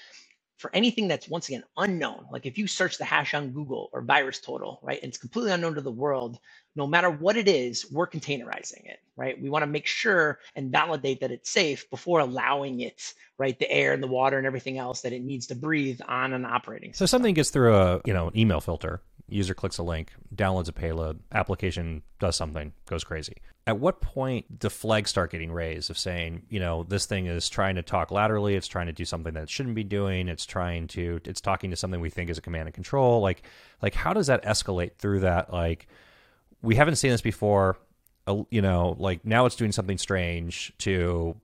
[0.64, 4.02] for anything that's once again unknown, like if you search the hash on Google or
[4.02, 6.40] VirusTotal, right, and it's completely unknown to the world,
[6.78, 9.40] no matter what it is, we're containerizing it, right?
[9.42, 13.70] We want to make sure and validate that it's safe before allowing it, right, the
[13.70, 16.94] air and the water and everything else that it needs to breathe on an operating
[16.94, 17.08] system.
[17.08, 19.02] So something gets through a, you know, an email filter,
[19.34, 24.60] user clicks a link, downloads a payload, application does something, goes crazy at what point
[24.60, 28.12] do flags start getting raised of saying, you know, this thing is trying to talk
[28.12, 31.40] laterally, it's trying to do something that it shouldn't be doing, it's trying to it's
[31.40, 33.22] talking to something we think is a command and control.
[33.22, 33.44] Like
[33.82, 35.88] like how does that escalate through that like
[36.62, 37.78] we haven't seen this before,
[38.28, 41.38] uh, you know, like now it's doing something strange to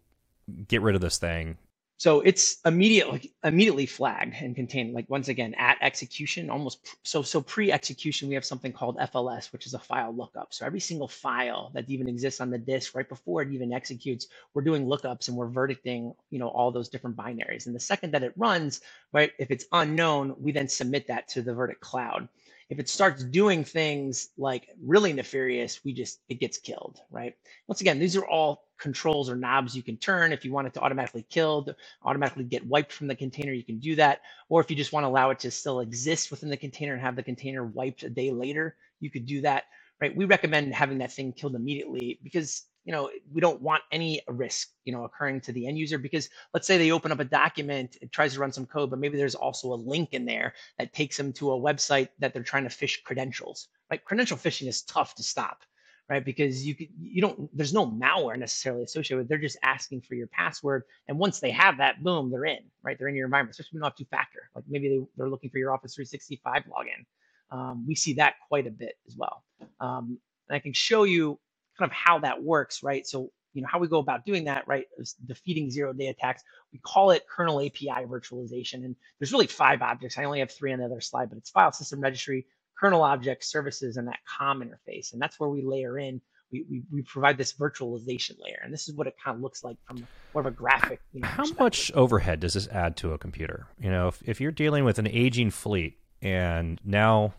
[0.68, 1.58] get rid of this thing
[2.00, 7.42] so it's immediately immediately flagged and contained like once again at execution almost so so
[7.42, 10.54] pre-execution we have something called fls which is a file lookup.
[10.54, 14.28] So every single file that even exists on the disk right before it even executes
[14.54, 17.66] we're doing lookups and we're verdicting you know all those different binaries.
[17.68, 18.80] And the second that it runs
[19.12, 22.30] right if it's unknown we then submit that to the verdict cloud
[22.70, 27.36] if it starts doing things like really nefarious, we just, it gets killed, right?
[27.68, 30.32] Once again, these are all controls or knobs you can turn.
[30.32, 31.68] If you want it to automatically kill,
[32.04, 34.22] automatically get wiped from the container, you can do that.
[34.50, 37.02] Or if you just want to allow it to still exist within the container and
[37.02, 39.64] have the container wiped a day later, you could do that.
[40.00, 40.16] Right?
[40.16, 44.70] We recommend having that thing killed immediately because you know we don't want any risk
[44.86, 47.98] you know occurring to the end user because let's say they open up a document
[48.02, 50.94] it tries to run some code but maybe there's also a link in there that
[50.94, 54.82] takes them to a website that they're trying to phish credentials right credential phishing is
[54.84, 55.64] tough to stop
[56.10, 56.26] right?
[56.26, 59.26] Because you you don't there's no malware necessarily associated with.
[59.26, 59.30] It.
[59.30, 62.98] They're just asking for your password, and once they have that, boom, they're in, right?
[62.98, 63.52] They're in your environment.
[63.52, 64.50] Especially when you don't have two factor.
[64.56, 67.06] Like maybe they, they're looking for your Office 365 login.
[67.52, 69.44] Um, we see that quite a bit as well.
[69.80, 70.18] Um,
[70.50, 71.40] and I can show you
[71.80, 73.08] kind of how that works, right?
[73.08, 74.86] So you know how we go about doing that, right?
[74.98, 76.44] Is defeating zero day attacks.
[76.72, 80.18] We call it kernel API virtualization, and there's really five objects.
[80.18, 82.46] I only have three on the other slide, but it's file system registry,
[82.80, 85.14] kernel object services and that COM interface.
[85.14, 86.22] And that's where we layer in,
[86.52, 88.60] we, we, we provide this virtualization layer.
[88.64, 91.02] And this is what it kind of looks like from more of a graphic.
[91.14, 93.68] You know, How much overhead does this add to a computer?
[93.80, 97.34] You know, if, if you're dealing with an aging fleet and now,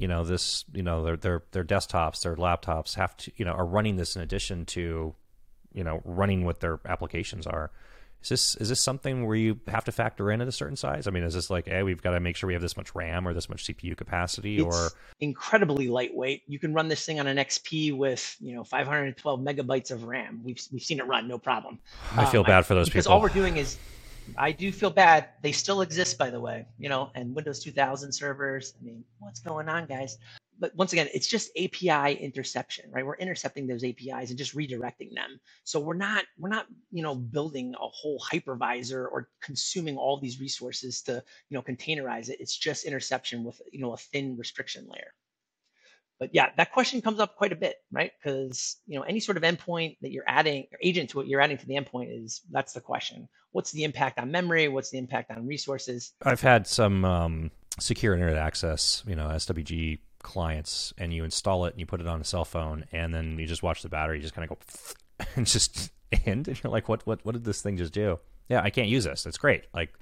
[0.00, 3.52] you know, this, you know, their, their, their desktops, their laptops have to, you know,
[3.52, 5.14] are running this in addition to,
[5.72, 7.70] you know, running what their applications are
[8.22, 11.06] is this is this something where you have to factor in at a certain size?
[11.06, 12.94] I mean, is this like, hey, we've got to make sure we have this much
[12.94, 14.90] RAM or this much CPU capacity, it's or
[15.20, 16.42] incredibly lightweight?
[16.46, 20.40] You can run this thing on an XP with you know 512 megabytes of RAM.
[20.44, 21.78] We've we've seen it run, no problem.
[22.16, 23.78] I feel um, bad for those because people because all we're doing is.
[24.36, 25.28] I do feel bad.
[25.42, 28.74] They still exist, by the way, you know, and Windows 2000 servers.
[28.80, 30.18] I mean, what's going on, guys?
[30.60, 33.04] but once again, it's just API interception, right?
[33.04, 35.40] We're intercepting those APIs and just redirecting them.
[35.64, 40.38] So we're not we're not you know building a whole hypervisor or consuming all these
[40.38, 42.36] resources to you know containerize it.
[42.40, 45.14] It's just interception with you know a thin restriction layer.
[46.20, 48.12] But yeah, that question comes up quite a bit, right?
[48.22, 51.40] Because you know any sort of endpoint that you're adding or agent to what you're
[51.40, 53.28] adding to the endpoint is that's the question.
[53.52, 54.68] What's the impact on memory?
[54.68, 56.12] What's the impact on resources?
[56.22, 57.50] I've had some um,
[57.80, 62.06] secure internet access, you know, SWG clients and you install it and you put it
[62.06, 65.24] on a cell phone and then you just watch the battery just kind of go
[65.36, 65.90] and just
[66.26, 68.18] end and you're like what what what did this thing just do
[68.48, 69.94] yeah i can't use this it's great like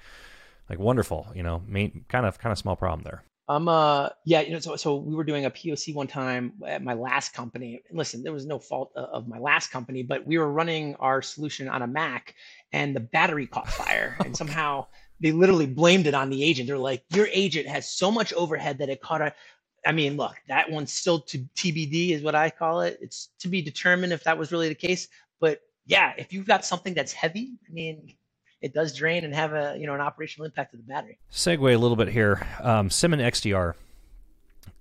[0.68, 4.40] like wonderful you know main kind of kind of small problem there um uh yeah
[4.40, 7.82] you know so so we were doing a poc one time at my last company
[7.92, 11.68] listen there was no fault of my last company but we were running our solution
[11.68, 12.34] on a mac
[12.72, 14.86] and the battery caught fire and somehow
[15.20, 18.78] they literally blamed it on the agent they're like your agent has so much overhead
[18.78, 19.32] that it caught a
[19.86, 22.98] I mean, look, that one's still to TBD, is what I call it.
[23.00, 25.08] It's to be determined if that was really the case.
[25.40, 28.14] But yeah, if you've got something that's heavy, I mean,
[28.60, 31.18] it does drain and have a you know an operational impact to the battery.
[31.32, 32.46] Segue a little bit here.
[32.60, 33.74] Um, SIEM and XDR.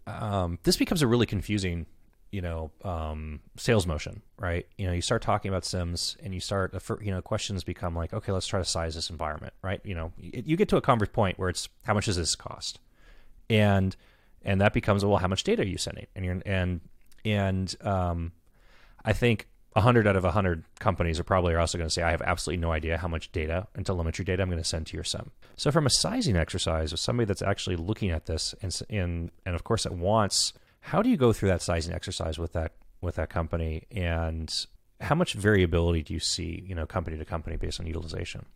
[0.06, 1.86] Um, this becomes a really confusing,
[2.32, 4.66] you know, um, sales motion, right?
[4.78, 8.14] You know, you start talking about SIEMs, and you start, you know, questions become like,
[8.14, 9.82] okay, let's try to size this environment, right?
[9.84, 12.80] You know, you get to a convert point where it's how much does this cost,
[13.50, 13.96] and
[14.44, 16.08] and that becomes well, how much data are you sending?
[16.16, 16.82] And you're and
[17.26, 18.32] and um,
[19.04, 19.48] I think
[19.78, 22.72] 100 out of 100 companies are probably also going to say, I have absolutely no
[22.72, 25.32] idea how much data and telemetry data I'm going to send to your SIEM.
[25.56, 29.56] So, from a sizing exercise of somebody that's actually looking at this and, and, and
[29.56, 33.16] of course, it wants, how do you go through that sizing exercise with that with
[33.16, 34.52] that company, and
[35.00, 38.48] how much variability do you see, you know, company to company based on utilization?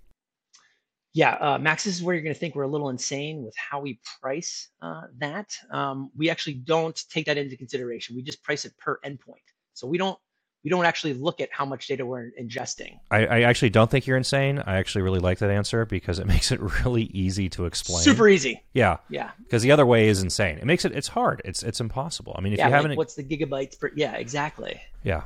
[1.14, 3.54] yeah, uh, Max, this is where you're going to think we're a little insane with
[3.58, 5.54] how we price uh, that.
[5.70, 8.16] Um, we actually don't take that into consideration.
[8.16, 9.44] We just price it per endpoint.
[9.74, 10.18] So we don't
[10.64, 13.00] we don't actually look at how much data we're ingesting.
[13.10, 14.60] I, I actually don't think you're insane.
[14.60, 18.04] I actually really like that answer because it makes it really easy to explain.
[18.04, 18.64] Super easy.
[18.74, 18.98] Yeah.
[19.10, 19.32] Yeah.
[19.44, 20.58] Because the other way is insane.
[20.60, 21.42] It makes it it's hard.
[21.46, 22.36] It's it's impossible.
[22.38, 23.92] I mean, if yeah, you haven't, what's the gigabytes per?
[23.96, 24.82] Yeah, exactly.
[25.04, 25.24] Yeah.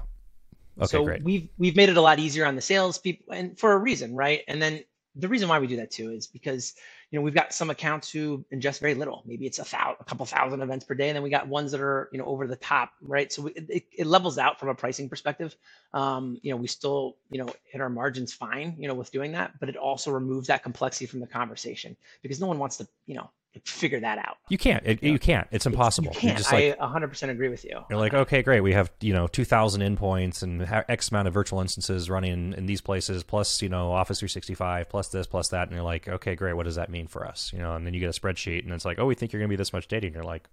[0.78, 1.24] Okay, so great.
[1.24, 4.14] we've we've made it a lot easier on the sales people, and for a reason,
[4.14, 4.42] right?
[4.48, 4.84] And then
[5.16, 6.74] the reason why we do that too is because
[7.16, 9.24] you know we've got some accounts who ingest very little.
[9.26, 11.72] Maybe it's a, thou- a couple thousand events per day and then we got ones
[11.72, 13.32] that are you know over the top right?
[13.32, 15.56] So we, it, it levels out from a pricing perspective.
[15.94, 19.32] Um, you know we still you know hit our margins fine you know with doing
[19.32, 22.88] that but it also removes that complexity from the conversation because no one wants to
[23.06, 23.30] you know
[23.64, 24.38] figure that out.
[24.50, 24.86] You can't.
[24.86, 25.48] It, you can't.
[25.52, 26.10] It's impossible.
[26.10, 26.38] It's, you can't.
[26.38, 27.82] Just like, I 100% agree with you.
[27.90, 28.62] You're like, okay, great.
[28.62, 32.66] We have you know 2,000 endpoints and X amount of virtual instances running in, in,
[32.66, 36.36] these places, plus you know Office 365, plus this, plus that, and you're like, okay,
[36.36, 36.54] great.
[36.54, 37.52] What does that mean for us?
[37.54, 39.40] You know, and then you get a spreadsheet, and it's like, oh, we think you're
[39.40, 40.48] going to be this much data, and you're like.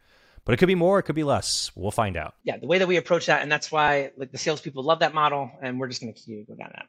[0.45, 1.71] But it could be more, it could be less.
[1.77, 2.35] We'll find out.
[2.43, 5.15] Yeah, the way that we approach that, and that's why like the salespeople love that
[5.15, 6.87] model, and we're just going to continue to go down that.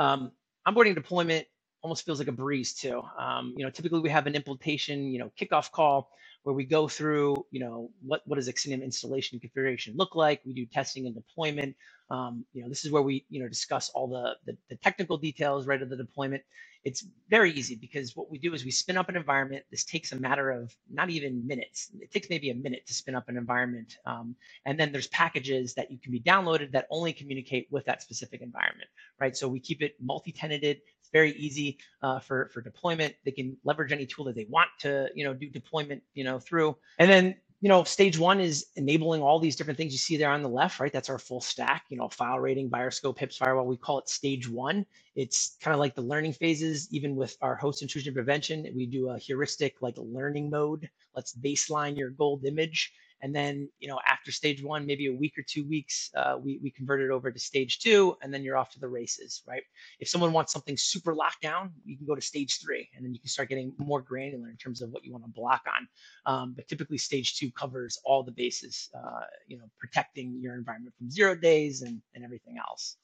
[0.00, 0.30] Um,
[0.66, 1.46] onboarding deployment
[1.82, 3.02] almost feels like a breeze too.
[3.18, 6.10] Um, you know, typically we have an implementation, you know, kickoff call
[6.44, 10.40] where we go through, you know, what, what does Xcitium installation configuration look like?
[10.44, 11.76] We do testing and deployment.
[12.10, 15.16] Um, you know, this is where we, you know, discuss all the, the, the technical
[15.18, 16.42] details, right, of the deployment.
[16.84, 19.64] It's very easy because what we do is we spin up an environment.
[19.70, 21.90] This takes a matter of not even minutes.
[22.00, 23.98] It takes maybe a minute to spin up an environment.
[24.04, 24.34] Um,
[24.66, 28.42] and then there's packages that you can be downloaded that only communicate with that specific
[28.42, 29.36] environment, right?
[29.36, 30.80] So we keep it multi-tenanted.
[31.00, 33.14] It's very easy uh, for for deployment.
[33.24, 36.40] They can leverage any tool that they want to, you know, do deployment, you know,
[36.40, 36.76] through.
[36.98, 40.30] And then you know, stage one is enabling all these different things you see there
[40.32, 40.92] on the left, right?
[40.92, 43.66] That's our full stack, you know, file rating, Bioscope, HIPS firewall.
[43.66, 44.84] We call it stage one.
[45.14, 48.66] It's kind of like the learning phases, even with our host intrusion prevention.
[48.74, 50.90] We do a heuristic like learning mode.
[51.14, 52.92] Let's baseline your gold image
[53.22, 56.58] and then, you know, after stage one, maybe a week or two weeks, uh, we,
[56.60, 59.62] we convert it over to stage two, and then you're off to the races, right?
[60.00, 63.14] If someone wants something super locked down, you can go to stage three, and then
[63.14, 65.88] you can start getting more granular in terms of what you want to block on.
[66.26, 70.94] Um, but typically, stage two covers all the bases, uh, you know, protecting your environment
[70.98, 72.96] from zero days and, and everything else.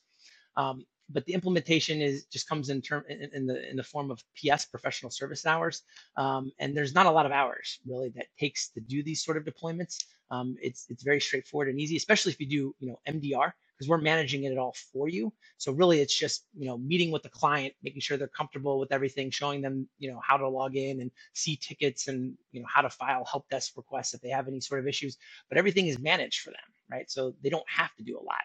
[0.56, 4.10] Um, but the implementation is just comes in term in, in, the in the form
[4.10, 5.82] of PS professional service hours,
[6.16, 9.36] um, and there's not a lot of hours really that takes to do these sort
[9.36, 10.04] of deployments.
[10.30, 13.88] Um, it's it's very straightforward and easy, especially if you do you know MDR because
[13.88, 15.32] we're managing it all for you.
[15.56, 18.92] So really, it's just you know meeting with the client, making sure they're comfortable with
[18.92, 22.66] everything, showing them you know how to log in and see tickets and you know
[22.68, 25.16] how to file help desk requests if they have any sort of issues.
[25.48, 27.10] But everything is managed for them, right?
[27.10, 28.42] So they don't have to do a lot.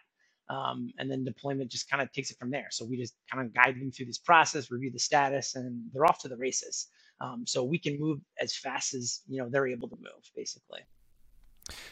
[0.50, 2.68] Um, and then deployment just kind of takes it from there.
[2.70, 6.06] So we just kind of guide them through this process, review the status, and they're
[6.06, 6.88] off to the races.
[7.22, 10.82] Um, so we can move as fast as you know they're able to move, basically.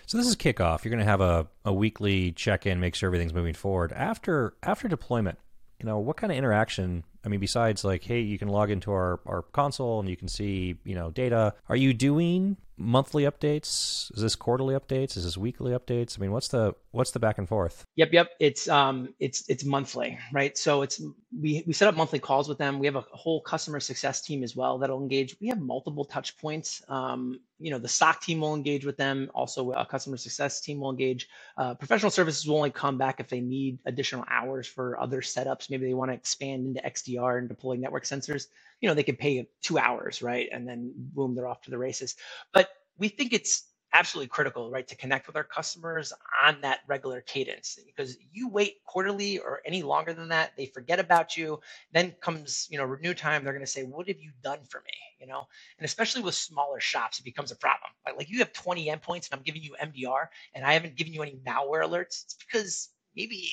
[0.05, 0.83] So this is kickoff.
[0.83, 3.93] You're going to have a, a weekly check in, make sure everything's moving forward.
[3.93, 5.37] After after deployment,
[5.79, 7.03] you know, what kind of interaction?
[7.25, 10.27] I mean, besides like, hey, you can log into our, our console and you can
[10.27, 11.53] see, you know, data.
[11.69, 14.13] Are you doing monthly updates?
[14.15, 15.17] Is this quarterly updates?
[15.17, 16.17] Is this weekly updates?
[16.17, 17.85] I mean, what's the what's the back and forth?
[17.95, 18.31] Yep, yep.
[18.39, 20.57] It's um it's it's monthly, right?
[20.57, 21.01] So it's
[21.37, 22.79] we we set up monthly calls with them.
[22.79, 25.35] We have a whole customer success team as well that'll engage.
[25.41, 26.81] We have multiple touch points.
[26.87, 29.29] Um, you know, the SOC team will engage with them.
[29.33, 31.27] Also, a customer success team will engage.
[31.57, 35.69] Uh, professional services will only come back if they need additional hours for other setups.
[35.69, 38.47] Maybe they want to expand into XDR and deploy network sensors
[38.81, 41.77] you know they could pay two hours right and then boom they're off to the
[41.77, 42.15] races
[42.51, 46.13] but we think it's absolutely critical right to connect with our customers
[46.45, 50.99] on that regular cadence because you wait quarterly or any longer than that they forget
[50.99, 51.59] about you
[51.93, 54.79] then comes you know renew time they're going to say what have you done for
[54.81, 54.93] me?
[55.19, 55.45] You know?
[55.77, 59.33] And especially with smaller shops it becomes a problem like, you have 20 endpoints and
[59.33, 63.51] i'm giving you mdr and i haven't given you any malware alerts it's because maybe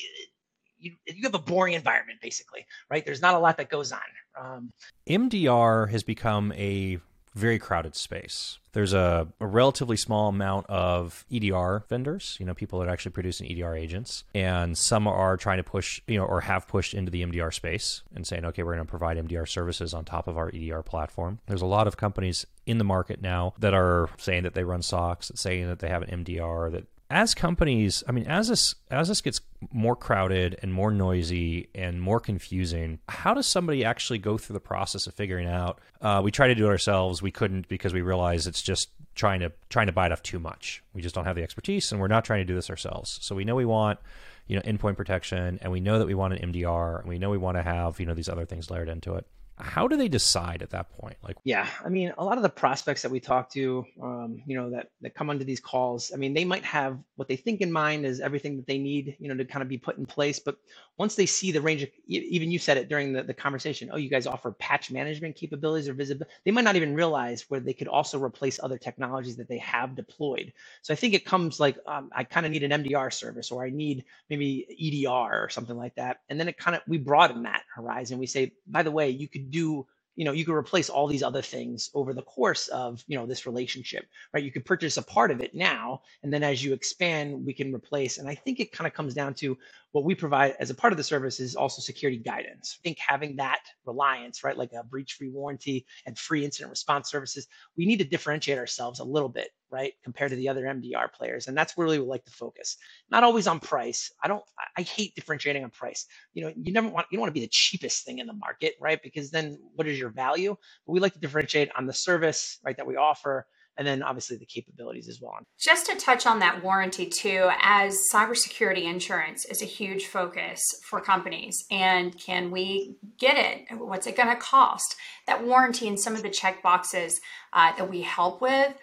[0.78, 3.05] you, you have a boring environment basically right?
[3.05, 4.01] There's not a lot that goes on
[4.41, 4.72] um,
[5.09, 7.01] mdr has become a
[7.35, 12.79] very crowded space there's a, a, relatively small amount of EDR vendors, you know, people
[12.79, 16.43] that are actually producing EDR agents, and some are trying to push, you know, or
[16.43, 19.95] have pushed into the MDR space and saying, okay, we're going to provide MDR services
[19.95, 21.41] on top of our EDR platform.
[21.47, 24.81] There's a lot of companies in the market now that are saying that they run
[24.81, 29.09] SOCs, saying that they have an MDR, that as companies, I mean, as this as
[29.09, 29.41] this gets
[29.73, 34.61] more crowded and more noisy and more confusing, how does somebody actually go through the
[34.61, 35.81] process of figuring out?
[36.03, 37.23] Uh, we try to do it ourselves.
[37.23, 40.83] We couldn't because we realized it's just trying to trying to bite off too much.
[40.93, 43.19] We just don't have the expertise, and we're not trying to do this ourselves.
[43.23, 43.99] So we know we want
[44.47, 47.31] you know endpoint protection, and we know that we want an MDR, and we know
[47.31, 49.27] we want to have you know these other things layered into it
[49.61, 51.17] how do they decide at that point?
[51.23, 54.57] Like yeah i mean a lot of the prospects that we talk to um, you
[54.57, 57.61] know that that come onto these calls i mean they might have what they think
[57.61, 60.07] in mind is everything that they need you know to kind of be put in
[60.07, 60.57] place but
[60.99, 63.97] once they see the range of even you said it during the, the conversation oh
[63.97, 67.73] you guys offer patch management capabilities or visibility they might not even realize where they
[67.73, 70.53] could also replace other technologies that they have deployed.
[70.83, 73.65] So i think it comes like um, i kind of need an mdr service or
[73.65, 76.21] i need maybe edr or something like that.
[76.29, 78.19] And then it kind of we broaden that horizon.
[78.19, 79.86] We say by the way you could do
[80.16, 83.26] you know you could replace all these other things over the course of you know
[83.26, 84.42] this relationship right?
[84.42, 87.72] You could purchase a part of it now and then as you expand we can
[87.74, 88.18] replace.
[88.18, 89.57] And i think it kind of comes down to
[89.93, 92.78] what we provide as a part of the service is also security guidance.
[92.78, 97.11] I think having that reliance right like a breach free warranty and free incident response
[97.11, 101.12] services we need to differentiate ourselves a little bit right compared to the other mdr
[101.12, 101.49] players.
[101.49, 102.76] And that's where we would like to focus.
[103.11, 104.11] Not always on price.
[104.22, 104.43] I don't
[104.76, 106.07] i hate differentiating on price.
[106.34, 108.34] You know you never want you don't want to be the cheapest thing in the
[108.34, 109.01] market right?
[109.03, 110.55] Because then what is your value?
[110.86, 113.47] But we like to differentiate on the service right that we offer
[113.79, 115.39] and then obviously the capabilities as well.
[115.59, 121.01] Just to touch on that warranty too, as cybersecurity insurance is a huge focus for
[121.01, 123.79] companies, and can we get it?
[123.79, 124.97] What's it going to cost?
[125.26, 127.20] That warranty and some of the check boxes
[127.53, 128.74] uh, that we help with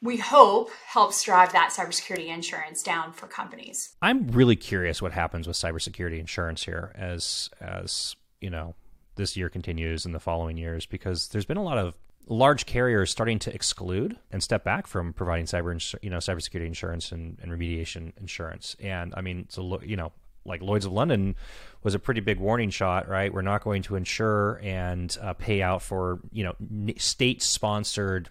[0.00, 3.96] we hope helps drive that cybersecurity insurance down for companies.
[4.00, 8.74] I'm really curious what happens with cybersecurity insurance here as as you know
[9.16, 11.94] this year continues and the following years because there's been a lot of
[12.28, 17.10] large carriers starting to exclude and step back from providing cyber you know cybersecurity insurance
[17.12, 18.76] and, and remediation insurance.
[18.80, 20.12] And I mean, so you know,
[20.44, 21.36] like Lloyd's of London
[21.82, 23.32] was a pretty big warning shot, right?
[23.32, 26.54] We're not going to insure and uh, pay out for you know
[26.98, 28.30] state sponsored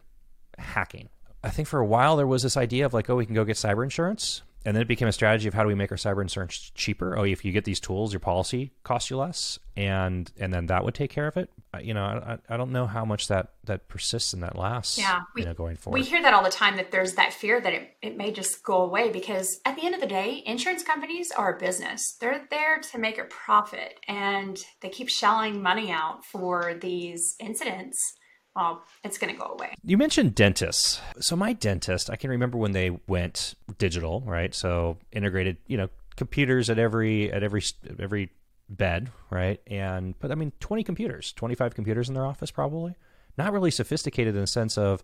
[0.57, 1.09] hacking.
[1.43, 3.45] I think for a while there was this idea of like, oh, we can go
[3.45, 5.97] get cyber insurance, and then it became a strategy of how do we make our
[5.97, 7.17] cyber insurance cheaper?
[7.17, 10.83] Oh, if you get these tools, your policy costs you less, and and then that
[10.83, 11.49] would take care of it.
[11.81, 14.97] You know, I, I don't know how much that that persists and that lasts.
[14.97, 15.97] Yeah, we, you know, going forward.
[15.97, 18.61] We hear that all the time that there's that fear that it, it may just
[18.61, 22.17] go away because at the end of the day, insurance companies are a business.
[22.19, 28.17] They're there to make a profit, and they keep shelling money out for these incidents
[28.57, 29.75] well, it's going to go away.
[29.83, 30.99] You mentioned dentists.
[31.19, 34.53] So my dentist, I can remember when they went digital, right?
[34.53, 37.61] So integrated, you know, computers at every at every
[37.99, 38.31] every
[38.67, 39.61] bed, right?
[39.67, 42.95] And but I mean, 20 computers, 25 computers in their office probably.
[43.37, 45.03] Not really sophisticated in the sense of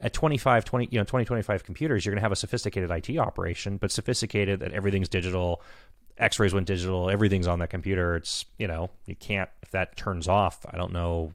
[0.00, 3.16] at 25 20 you know 20 25 computers you're going to have a sophisticated IT
[3.16, 5.62] operation but sophisticated that everything's digital
[6.18, 10.28] x-rays went digital everything's on that computer it's you know you can't if that turns
[10.28, 11.32] off i don't know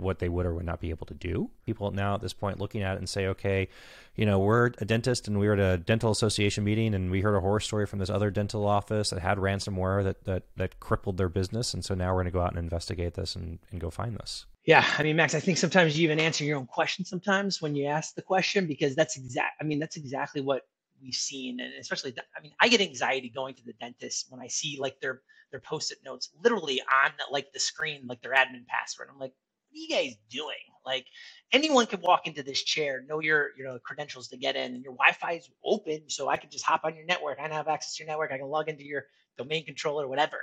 [0.00, 1.50] what they would or would not be able to do.
[1.66, 3.68] People now at this point looking at it and say, okay,
[4.16, 7.20] you know, we're a dentist and we were at a dental association meeting and we
[7.20, 10.80] heard a horror story from this other dental office that had ransomware that that, that
[10.80, 11.74] crippled their business.
[11.74, 14.16] And so now we're going to go out and investigate this and, and go find
[14.16, 14.46] this.
[14.64, 17.74] Yeah, I mean, Max, I think sometimes you even answer your own question sometimes when
[17.74, 19.56] you ask the question because that's exact.
[19.60, 20.62] I mean, that's exactly what
[21.02, 24.46] we've seen, and especially, I mean, I get anxiety going to the dentist when I
[24.46, 29.08] see like their their post-it notes literally on like the screen, like their admin password.
[29.12, 29.34] I'm like,
[29.72, 30.56] are you guys doing?
[30.84, 31.06] Like
[31.52, 34.82] anyone can walk into this chair, know your you know credentials to get in, and
[34.82, 37.38] your Wi-Fi is open, so I can just hop on your network.
[37.38, 38.32] I have access to your network.
[38.32, 39.04] I can log into your
[39.38, 40.38] domain controller, whatever.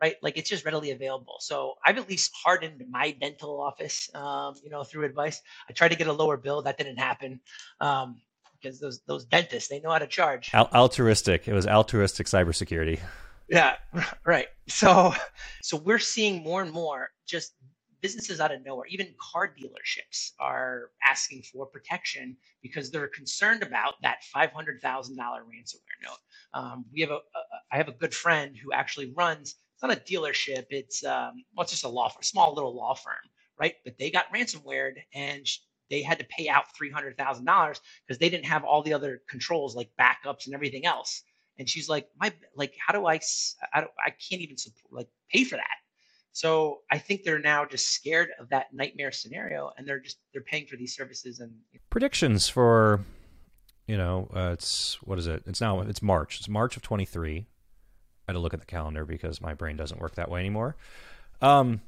[0.00, 1.38] Right, like it's just readily available.
[1.40, 5.42] So I've at least hardened my dental office, um, you know, through advice.
[5.68, 7.40] I tried to get a lower bill, that didn't happen.
[7.80, 8.20] Um,
[8.60, 10.50] because those those dentists they know how to charge.
[10.52, 11.48] Al- altruistic.
[11.48, 13.00] It was altruistic cybersecurity.
[13.48, 13.76] Yeah,
[14.24, 14.48] right.
[14.68, 15.14] So
[15.62, 17.54] so we're seeing more and more just
[18.00, 23.94] businesses out of nowhere, even car dealerships are asking for protection because they're concerned about
[24.02, 26.18] that $500,000 ransomware note.
[26.54, 27.40] Um, we have a, a,
[27.72, 31.62] I have a good friend who actually runs, it's not a dealership, it's, um, well,
[31.62, 33.14] it's just a law firm, small little law firm,
[33.58, 33.74] right?
[33.84, 35.46] But they got ransomware and
[35.90, 39.90] they had to pay out $300,000 because they didn't have all the other controls like
[39.98, 41.22] backups and everything else.
[41.58, 43.18] And she's like, my, like, how do I,
[43.74, 45.77] I, don't, I can't even support, like pay for that
[46.38, 50.40] so I think they're now just scared of that nightmare scenario, and they're just they're
[50.40, 51.40] paying for these services.
[51.40, 51.50] And
[51.90, 53.00] predictions for,
[53.88, 55.42] you know, uh, it's what is it?
[55.46, 56.38] It's now it's March.
[56.38, 57.38] It's March of twenty three.
[58.28, 60.76] I had to look at the calendar because my brain doesn't work that way anymore.
[61.42, 61.80] Um,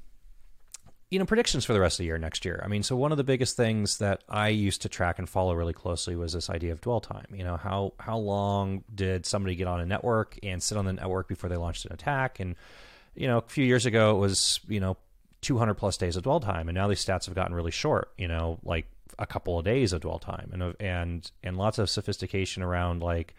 [1.12, 2.61] you know, predictions for the rest of the year next year.
[2.64, 5.55] I mean, so one of the biggest things that I used to track and follow
[5.55, 7.26] really closely was this idea of dwell time.
[7.32, 10.94] You know, how how long did somebody get on a network and sit on the
[10.94, 12.57] network before they launched an attack and
[13.21, 14.97] you know, a few years ago it was, you know,
[15.43, 18.12] 200 plus days of dwell time, and now these stats have gotten really short.
[18.16, 18.87] You know, like
[19.18, 23.35] a couple of days of dwell time, and and and lots of sophistication around like,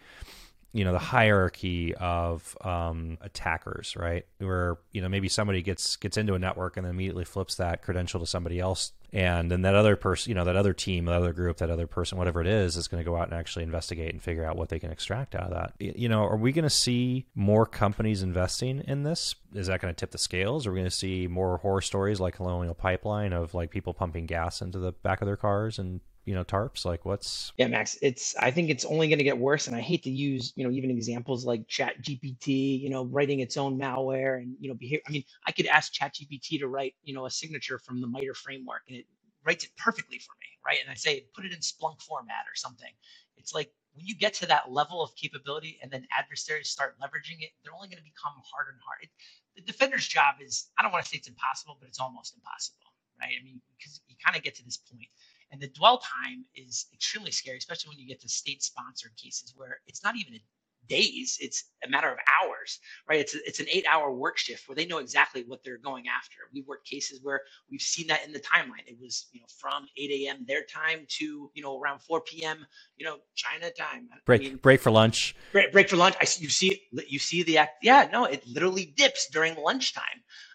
[0.72, 4.24] you know, the hierarchy of um, attackers, right?
[4.38, 7.82] Where you know maybe somebody gets gets into a network and then immediately flips that
[7.82, 11.14] credential to somebody else and then that other person you know that other team that
[11.14, 13.62] other group that other person whatever it is is going to go out and actually
[13.62, 15.74] investigate and figure out what they can extract out of that.
[15.78, 19.34] You know are we going to see more companies investing in this?
[19.54, 20.66] Is that going to tip the scales?
[20.66, 24.26] Are we going to see more horror stories like colonial pipeline of like people pumping
[24.26, 26.84] gas into the back of their cars and you know tarps?
[26.84, 29.80] Like what's yeah max it's i think it's only going to get worse and i
[29.80, 33.78] hate to use you know even examples like chat gpt you know writing its own
[33.78, 37.14] malware and you know behavior i mean i could ask chat gpt to write you
[37.14, 39.06] know a signature from the MITRE framework and it
[39.44, 40.78] writes it perfectly for me right?
[40.80, 42.90] And i say put it in splunk format or something.
[43.36, 47.42] It's like when you get to that level of capability and then adversaries start leveraging
[47.42, 49.10] it they're only going to become harder and harder.
[49.56, 52.86] The defender's job is i don't want to say it's impossible but it's almost impossible
[53.20, 53.34] right?
[53.38, 55.08] I mean because you kind of get to this point
[55.52, 59.52] and the dwell time is extremely scary, especially when you get to state sponsored cases
[59.56, 60.40] where it's not even
[60.88, 63.20] days, it's a matter of hours, right?
[63.20, 66.04] It's, a, it's an eight hour work shift where they know exactly what they're going
[66.08, 66.36] after.
[66.52, 67.40] We've worked cases where
[67.70, 68.86] we've seen that in the timeline.
[68.86, 70.44] It was, you know, from 8 a.m.
[70.46, 74.08] their time to, you know, around 4 p.m., you know, China time.
[74.26, 75.36] Break, I mean, break for lunch.
[75.52, 76.16] Break, break for lunch.
[76.16, 77.72] I, you see, you see the act.
[77.82, 80.02] Yeah, no, it literally dips during lunchtime.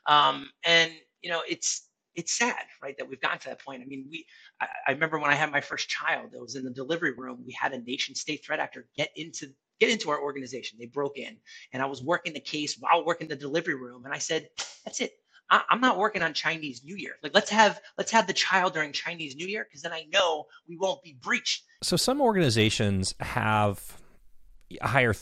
[0.07, 0.91] Um, and,
[1.21, 1.87] you know, it's,
[2.17, 3.83] it's sad, right, that we've gotten to that point.
[3.83, 4.25] I mean, we,
[4.59, 7.43] I, I remember when I had my first child, it was in the delivery room.
[7.45, 9.47] We had a nation state threat actor get into
[9.79, 10.79] get into our organization.
[10.79, 11.37] They broke in,
[11.71, 14.49] and I was working the case while working the delivery room, and I said,
[14.83, 15.11] "That's it.
[15.49, 17.13] I, am not working on Chinese New Year.
[17.21, 20.45] Like, let's have let's have the child during Chinese New Year because then I know
[20.67, 24.01] we won't be breached." So some organizations have
[24.81, 25.13] a higher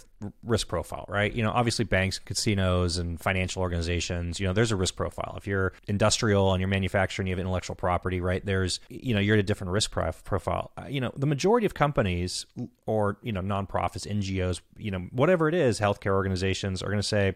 [0.44, 1.32] risk profile, right?
[1.32, 5.36] You know, obviously banks, casinos, and financial organizations, you know, there's a risk profile.
[5.38, 8.44] If you're industrial and you're manufacturing, you have intellectual property, right?
[8.44, 10.72] There's, you know, you're at a different risk profile.
[10.78, 12.46] Uh, you know, the majority of companies
[12.88, 17.04] or, you know, nonprofits, NGOs, you know, whatever it is, healthcare organizations are going to
[17.04, 17.36] say,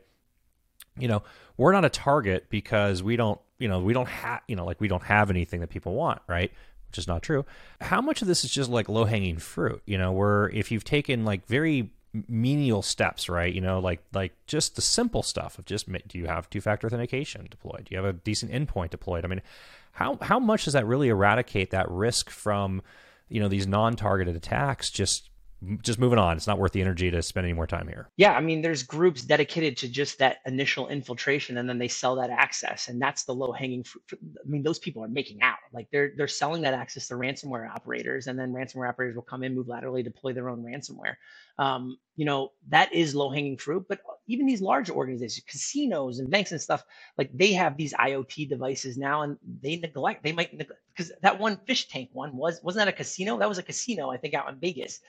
[0.98, 1.22] you know,
[1.58, 4.82] we're not a target because we don't, you know, we don't have, you know, like
[4.82, 6.52] we don't have anything that people want, right?
[6.88, 7.46] Which is not true.
[7.82, 9.84] How much of this is just like low hanging fruit?
[9.86, 11.92] You know, where if you've taken like very
[12.28, 13.54] menial steps, right?
[13.54, 16.88] You know, like like just the simple stuff of just do you have two factor
[16.88, 17.86] authentication deployed?
[17.86, 19.26] Do you have a decent endpoint deployed?
[19.26, 19.42] I mean,
[19.92, 22.82] how how much does that really eradicate that risk from
[23.28, 24.90] you know these non targeted attacks?
[24.90, 25.29] Just
[25.82, 26.38] just moving on.
[26.38, 28.10] It's not worth the energy to spend any more time here.
[28.16, 32.16] Yeah, I mean, there's groups dedicated to just that initial infiltration, and then they sell
[32.16, 34.04] that access, and that's the low hanging fruit.
[34.14, 35.58] I mean, those people are making out.
[35.74, 39.44] Like they're they're selling that access to ransomware operators, and then ransomware operators will come
[39.44, 41.16] in, move laterally, deploy their own ransomware.
[41.58, 43.86] Um, you know, that is low hanging fruit.
[43.90, 46.86] But even these large organizations, casinos and banks and stuff,
[47.18, 50.24] like they have these IoT devices now, and they neglect.
[50.24, 53.38] They might because that one fish tank one was wasn't that a casino?
[53.38, 55.02] That was a casino, I think, out in Vegas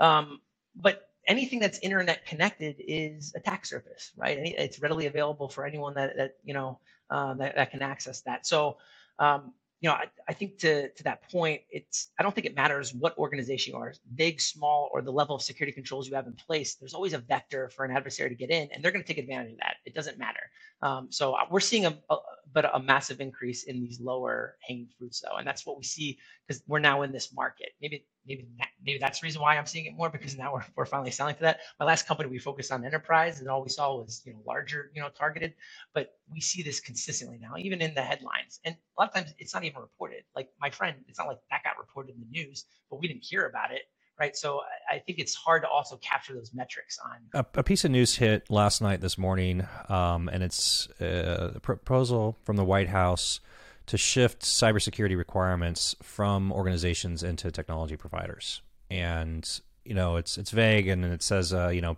[0.00, 0.40] um,
[0.74, 4.38] but anything that's internet connected is a attack surface, right?
[4.38, 6.80] It's readily available for anyone that, that you know
[7.10, 8.46] uh, that, that can access that.
[8.46, 8.78] So
[9.18, 12.54] um, you know, I, I think to to that point, it's I don't think it
[12.54, 16.26] matters what organization you are, big, small, or the level of security controls you have
[16.26, 16.74] in place.
[16.74, 19.22] There's always a vector for an adversary to get in, and they're going to take
[19.22, 19.76] advantage of that.
[19.86, 20.40] It doesn't matter.
[20.82, 22.16] Um, so uh, we're seeing a, a
[22.52, 26.18] but a massive increase in these lower hanging fruits, though, and that's what we see
[26.46, 27.70] because we're now in this market.
[27.80, 28.48] Maybe maybe
[28.84, 31.34] maybe that's the reason why I'm seeing it more because now we're, we're finally selling
[31.36, 31.60] to that.
[31.78, 34.90] My last company we focused on enterprise, and all we saw was you know larger,
[34.94, 35.54] you know, targeted.
[35.94, 39.34] But we see this consistently now, even in the headlines, and a lot of times
[39.38, 40.24] it's not even reported.
[40.34, 43.24] Like my friend, it's not like that got reported in the news, but we didn't
[43.24, 43.82] hear about it
[44.20, 44.36] right?
[44.36, 47.16] So I think it's hard to also capture those metrics on.
[47.34, 51.60] A, a piece of news hit last night, this morning, um, and it's uh, a
[51.60, 53.40] proposal from the White House
[53.86, 58.60] to shift cybersecurity requirements from organizations into technology providers.
[58.90, 59.48] And
[59.84, 61.96] you know, it's it's vague, and it says uh, you know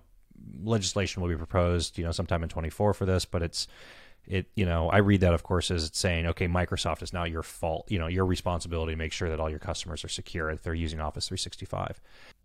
[0.63, 3.67] legislation will be proposed, you know, sometime in 24 for this, but it's
[4.27, 7.25] it you know i read that of course as it's saying okay microsoft is now
[7.25, 7.91] your fault.
[7.91, 10.75] You know your responsibility to make sure that all your customers are secure if they're
[10.75, 12.01] using office 365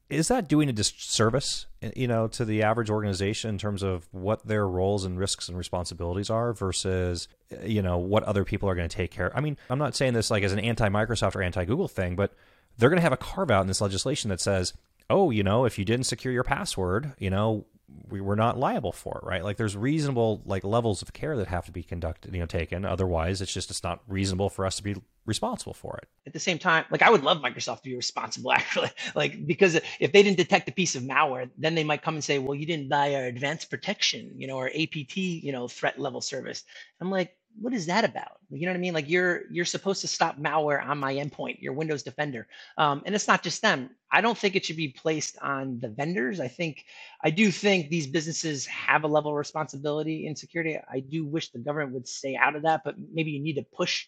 [0.09, 4.07] is that doing a disservice eh, you know to the average organization in terms of
[4.11, 8.69] what their roles and risks and responsibilities are versus eh, you know what other people
[8.69, 11.36] are going to take care i mean i'm not saying this like as an anti-microsoft
[11.36, 12.34] or anti-google thing but
[12.78, 14.73] they're going to have a carve out in this legislation that says
[15.09, 17.65] oh you know if you didn't secure your password you know
[18.09, 19.43] we were not liable for, right?
[19.43, 22.85] Like there's reasonable like levels of care that have to be conducted, you know, taken.
[22.85, 26.09] Otherwise, it's just it's not reasonable for us to be responsible for it.
[26.25, 29.79] At the same time, like I would love Microsoft to be responsible actually, like because
[29.99, 32.55] if they didn't detect a piece of malware, then they might come and say, well,
[32.55, 36.63] you didn't buy our advanced protection, you know, or APT, you know, threat level service.
[36.99, 38.37] I'm like, what is that about?
[38.49, 38.93] You know what I mean?
[38.93, 42.47] Like you're you're supposed to stop malware on my endpoint, your Windows Defender,
[42.77, 43.89] um, and it's not just them.
[44.11, 46.39] I don't think it should be placed on the vendors.
[46.39, 46.85] I think
[47.23, 50.77] I do think these businesses have a level of responsibility in security.
[50.91, 53.65] I do wish the government would stay out of that, but maybe you need to
[53.75, 54.07] push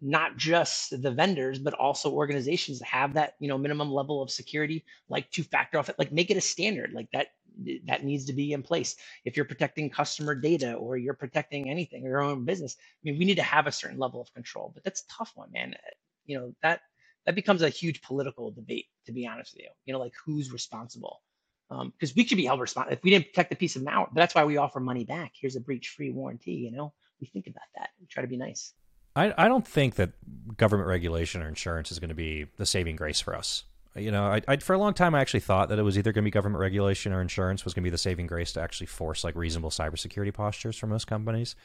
[0.00, 4.30] not just the vendors but also organizations to have that you know minimum level of
[4.30, 7.28] security like two factor off it like make it a standard like that
[7.86, 12.04] that needs to be in place if you're protecting customer data or you're protecting anything
[12.06, 14.70] or your own business i mean we need to have a certain level of control
[14.74, 15.74] but that's tough one man
[16.26, 16.80] you know that
[17.26, 20.52] that becomes a huge political debate to be honest with you you know like who's
[20.52, 21.20] responsible
[21.68, 24.08] because um, we should be held responsible if we didn't protect a piece of malware.
[24.14, 25.32] That's why we offer money back.
[25.38, 26.52] Here's a breach-free warranty.
[26.52, 27.90] You know, we think about that.
[28.00, 28.72] We try to be nice.
[29.14, 30.12] I, I don't think that
[30.56, 33.64] government regulation or insurance is going to be the saving grace for us.
[33.96, 36.12] You know, I, I, for a long time I actually thought that it was either
[36.12, 38.60] going to be government regulation or insurance was going to be the saving grace to
[38.60, 41.56] actually force like reasonable cybersecurity postures for most companies.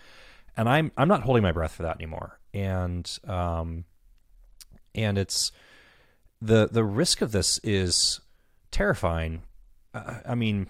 [0.56, 2.40] And I'm I'm not holding my breath for that anymore.
[2.54, 3.86] And um,
[4.96, 5.52] and it's
[6.42, 8.20] the the risk of this is
[8.72, 9.44] terrifying.
[9.94, 10.68] I mean,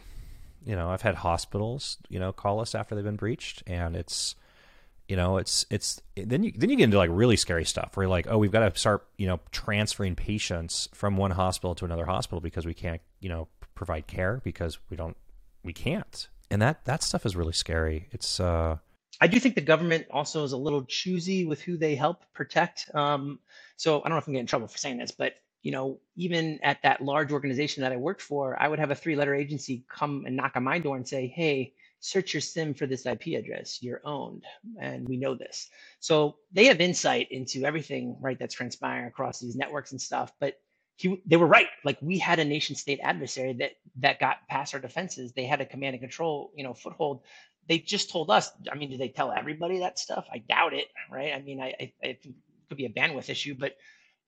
[0.66, 4.36] you know, I've had hospitals, you know, call us after they've been breached, and it's
[5.08, 8.06] you know it's it's then you then you get into like really scary stuff where
[8.06, 11.86] you're like oh we've got to start you know transferring patients from one hospital to
[11.86, 15.18] another hospital because we can't you know provide care because we don't
[15.64, 18.78] we can't and that that stuff is really scary it's uh
[19.22, 22.90] I do think the government also is a little choosy with who they help protect.
[22.96, 23.40] Um,
[23.78, 26.00] so I don't know if I'm getting in trouble for saying this, but you know,
[26.16, 29.86] even at that large organization that I worked for, I would have a three-letter agency
[29.88, 31.74] come and knock on my door and say, "Hey,
[32.04, 33.82] search your SIEM for this IP address.
[33.82, 34.44] You're owned,
[34.80, 38.38] and we know this." So they have insight into everything, right?
[38.38, 40.34] That's transpiring across these networks and stuff.
[40.40, 40.60] But
[40.96, 41.68] he, they were right.
[41.84, 45.32] Like we had a nation state adversary that that got past our defenses.
[45.32, 47.22] They had a command and control, you know, foothold.
[47.68, 48.52] They just told us.
[48.72, 50.26] I mean, did they tell everybody that stuff?
[50.32, 51.34] I doubt it, right?
[51.34, 52.28] I mean, I, I, I it
[52.68, 53.78] could be a bandwidth issue, but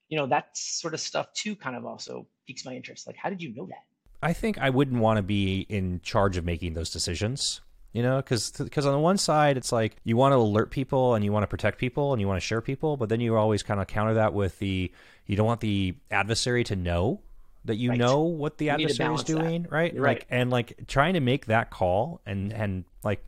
[0.08, 3.06] you know, that sort of stuff too kind of also piques my interest.
[3.06, 3.84] Like, how did you know that?
[4.22, 7.60] I think I wouldn't want to be in charge of making those decisions.
[7.96, 11.14] You know, because because on the one side, it's like you want to alert people
[11.14, 13.34] and you want to protect people and you want to share people, but then you
[13.36, 14.92] always kind of counter that with the
[15.24, 17.20] you don't want the adversary to know
[17.64, 17.98] that you right.
[17.98, 19.72] know what the adversary is doing, that.
[19.72, 19.98] right?
[19.98, 20.18] right?
[20.18, 23.24] Like and like trying to make that call and and like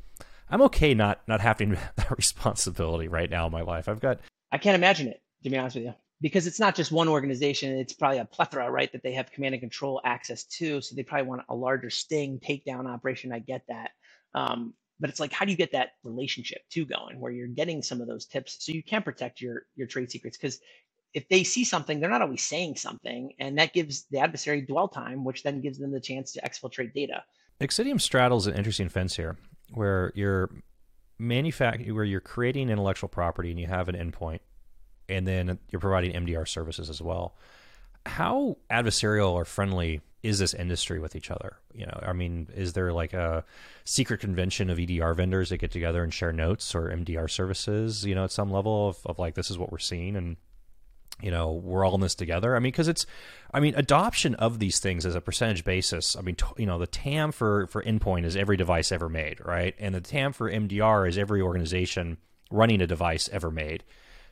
[0.51, 3.89] I'm okay not not having that responsibility right now in my life.
[3.89, 4.21] I've got
[4.53, 7.79] I can't imagine it to be honest with you because it's not just one organization
[7.79, 11.03] it's probably a plethora right that they have command and control access to so they
[11.03, 13.93] probably want a larger sting takedown operation i get that
[14.35, 17.83] um, but it's like how do you get that relationship too going where you're getting
[17.83, 20.61] some of those tips so you can protect your your trade secrets because
[21.15, 24.89] if they see something they're not always saying something and that gives the adversary dwell
[24.89, 27.23] time which then gives them the chance to exfiltrate data
[27.61, 29.37] Xcitium straddles an interesting fence here
[29.73, 30.51] where you're
[31.21, 34.41] manufact where you're creating intellectual property and you have an endpoint
[35.09, 37.35] and then you're providing MDR services as well.
[38.07, 41.57] How adversarial or friendly is this industry with each other?
[41.73, 43.45] You know, I mean, is there like a
[43.85, 48.05] secret convention of EDR vendors that get together and share notes or MDR services?
[48.05, 50.37] You know, at some level of, of like this is what we're seeing and
[51.21, 53.05] you know we're all in this together i mean because it's
[53.53, 56.79] i mean adoption of these things as a percentage basis i mean t- you know
[56.79, 60.49] the tam for for endpoint is every device ever made right and the tam for
[60.49, 62.19] mdr is every organization
[62.53, 63.83] running a device ever made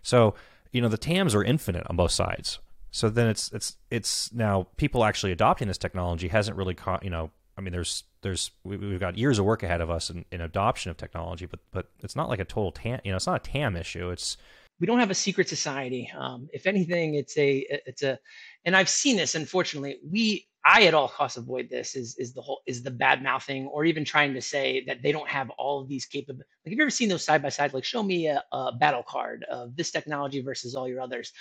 [0.03, 0.37] so
[0.77, 2.59] you know the TAMs are infinite on both sides.
[2.91, 7.11] So then it's it's it's now people actually adopting this technology hasn't really caught you
[7.11, 10.25] know I mean there's there's we, have got years of work ahead of us in,
[10.33, 13.27] in adoption of technology, but but it's not like a total TAM you know it's
[13.27, 14.11] not a TAM issue.
[14.11, 14.37] It's
[14.81, 16.11] we don't have a secret society.
[16.17, 18.19] Um, if anything, it's a it's a,
[18.65, 19.35] and I've seen this.
[19.35, 23.23] Unfortunately, we I at all costs avoid this is is the whole is the bad
[23.23, 26.47] mouthing or even trying to say that they don't have all of these capabilities.
[26.65, 27.73] Like, have you ever seen those side by side?
[27.73, 31.33] Like, show me a, a battle card of this technology versus all your others.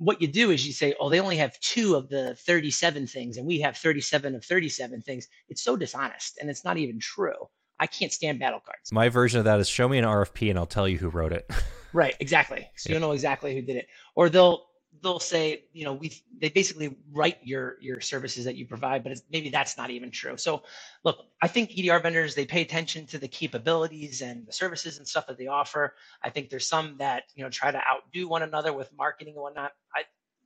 [0.00, 3.36] What you do is you say, oh, they only have two of the 37 things,
[3.36, 5.28] and we have 37 of 37 things.
[5.50, 7.34] It's so dishonest, and it's not even true.
[7.78, 8.90] I can't stand battle cards.
[8.92, 11.34] My version of that is show me an RFP, and I'll tell you who wrote
[11.34, 11.50] it.
[11.92, 12.66] right, exactly.
[12.76, 12.94] So yeah.
[12.94, 13.88] you know exactly who did it.
[14.14, 14.64] Or they'll
[15.02, 19.18] they'll say, you know, we they basically write your your services that you provide, but
[19.30, 20.36] maybe that's not even true.
[20.36, 20.62] So,
[21.04, 25.06] look, I think EDR vendors they pay attention to the capabilities and the services and
[25.06, 25.94] stuff that they offer.
[26.22, 29.42] I think there's some that you know try to outdo one another with marketing and
[29.42, 29.72] whatnot.
[29.94, 30.02] I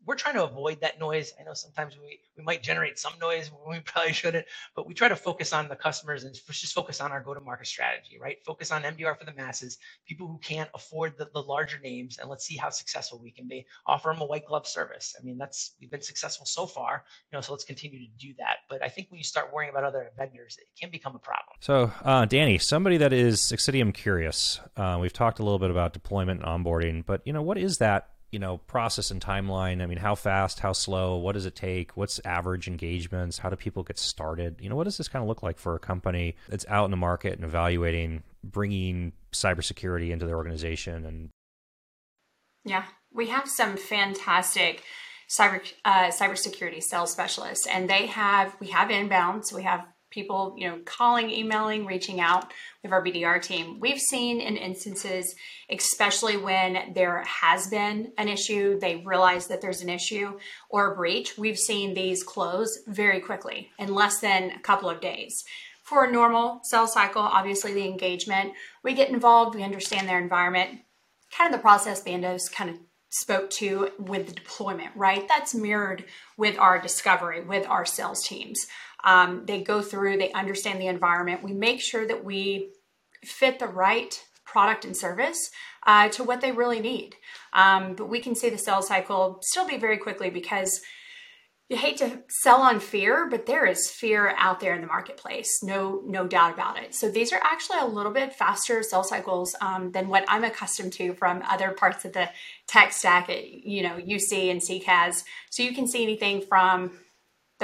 [0.06, 1.32] we're trying to avoid that noise.
[1.40, 4.94] I know sometimes we, we might generate some noise when we probably shouldn't, but we
[4.94, 8.36] try to focus on the customers and just focus on our go-to-market strategy, right?
[8.44, 12.28] Focus on MDR for the masses, people who can't afford the, the larger names, and
[12.28, 13.66] let's see how successful we can be.
[13.86, 15.14] Offer them a white glove service.
[15.18, 17.40] I mean, that's we've been successful so far, you know.
[17.40, 18.58] So let's continue to do that.
[18.68, 21.56] But I think when you start worrying about other vendors, it can become a problem.
[21.60, 25.92] So, uh, Dani, somebody that is Xcitium curious, uh, we've talked a little bit about
[25.92, 29.80] deployment and onboarding, but you know, what is that you know process and timeline.
[29.80, 31.96] I mean how fast how slow what does it take?
[31.96, 33.38] What's average engagements?
[33.38, 34.56] How do people get started?
[34.60, 36.90] You know what does this kind of look like for a company that's out in
[36.90, 41.30] the market and evaluating bringing cybersecurity into their organization and
[42.64, 44.82] yeah we have some fantastic
[45.30, 50.54] cyber uh, cybersecurity sales specialists and they have we have inbound so we have people,
[50.56, 52.52] you know, calling, emailing, reaching out
[52.82, 53.80] with our BDR team.
[53.80, 55.34] We've seen in instances,
[55.68, 60.38] especially when there has been an issue, they realize that there's an issue
[60.70, 65.00] or a breach, we've seen these close very quickly in less than a couple of
[65.00, 65.42] days.
[65.82, 68.52] For a normal sales cycle, obviously the engagement,
[68.82, 70.80] we get involved, we understand their environment,
[71.36, 72.76] kind of the process Bandos kind of
[73.10, 75.28] spoke to with the deployment, right?
[75.28, 76.04] That's mirrored
[76.36, 78.66] with our discovery, with our sales teams.
[79.04, 81.42] Um, they go through, they understand the environment.
[81.42, 82.72] We make sure that we
[83.24, 85.50] fit the right product and service
[85.86, 87.14] uh, to what they really need.
[87.52, 90.80] Um, but we can see the sales cycle still be very quickly because
[91.70, 95.62] you hate to sell on fear, but there is fear out there in the marketplace.
[95.62, 96.94] No, no doubt about it.
[96.94, 100.92] So these are actually a little bit faster sales cycles um, than what I'm accustomed
[100.94, 102.28] to from other parts of the
[102.68, 105.24] tech stack at you know UC and CCaaS.
[105.50, 106.98] So you can see anything from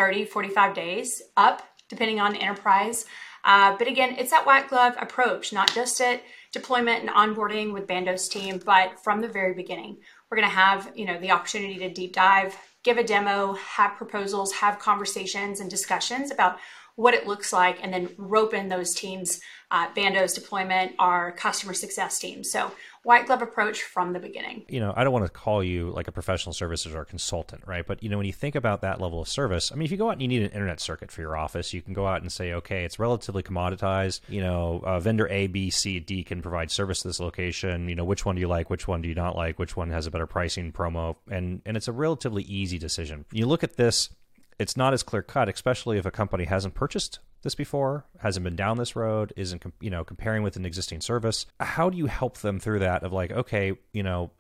[0.01, 3.05] 30, 45 days up, depending on the enterprise.
[3.44, 6.22] Uh, but again, it's that white glove approach, not just at
[6.55, 9.98] deployment and onboarding with Bandos' team, but from the very beginning,
[10.30, 13.98] we're going to have you know the opportunity to deep dive, give a demo, have
[13.98, 16.57] proposals, have conversations and discussions about
[16.96, 19.38] what it looks like, and then rope in those teams,
[19.71, 22.43] uh, Bandos' deployment, our customer success team.
[22.43, 24.64] So white glove approach from the beginning.
[24.68, 27.87] You know, I don't want to call you like a professional services or consultant, right?
[27.87, 29.97] But you know, when you think about that level of service, I mean, if you
[29.97, 32.21] go out and you need an internet circuit for your office, you can go out
[32.21, 34.21] and say, okay, it's relatively commoditized.
[34.29, 37.89] You know, uh, vendor A, B, C, D can provide service to this location.
[37.89, 38.71] You know, which one do you like?
[38.71, 39.59] Which one do you not like?
[39.59, 41.16] Which one has a better pricing promo?
[41.31, 43.25] And and it's a relatively easy decision.
[43.33, 44.11] You look at this
[44.59, 48.57] it's not as clear cut, especially if a company hasn't purchased this before, hasn't been
[48.57, 51.47] down this road, isn't you know comparing with an existing service.
[51.59, 53.03] How do you help them through that?
[53.03, 54.30] Of like, okay, you know,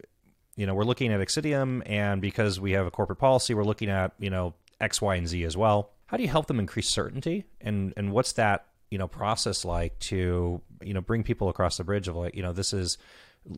[0.56, 3.88] you know, we're looking at Xcitium, and because we have a corporate policy, we're looking
[3.88, 5.90] at you know X, Y, and Z as well.
[6.06, 9.98] How do you help them increase certainty, and and what's that you know process like
[10.00, 12.98] to you know bring people across the bridge of like you know this is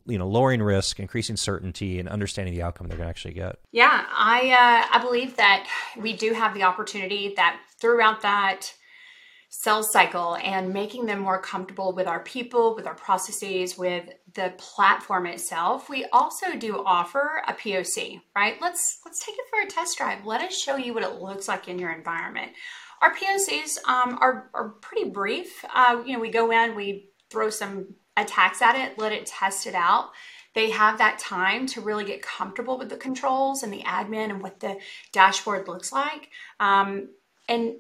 [0.07, 3.59] you know lowering risk increasing certainty and understanding the outcome they're going to actually get
[3.73, 5.67] yeah i uh, i believe that
[5.99, 8.73] we do have the opportunity that throughout that
[9.55, 14.53] sales cycle and making them more comfortable with our people with our processes with the
[14.57, 19.67] platform itself we also do offer a poc right let's let's take it for a
[19.67, 22.51] test drive let us show you what it looks like in your environment
[23.03, 27.51] our pocs um, are, are pretty brief uh, you know we go in we throw
[27.51, 27.87] some
[28.17, 30.11] attacks at it, let it test it out.
[30.55, 34.43] They have that time to really get comfortable with the controls and the admin and
[34.43, 34.79] what the
[35.13, 36.29] dashboard looks like.
[36.61, 37.09] Um,
[37.49, 37.77] and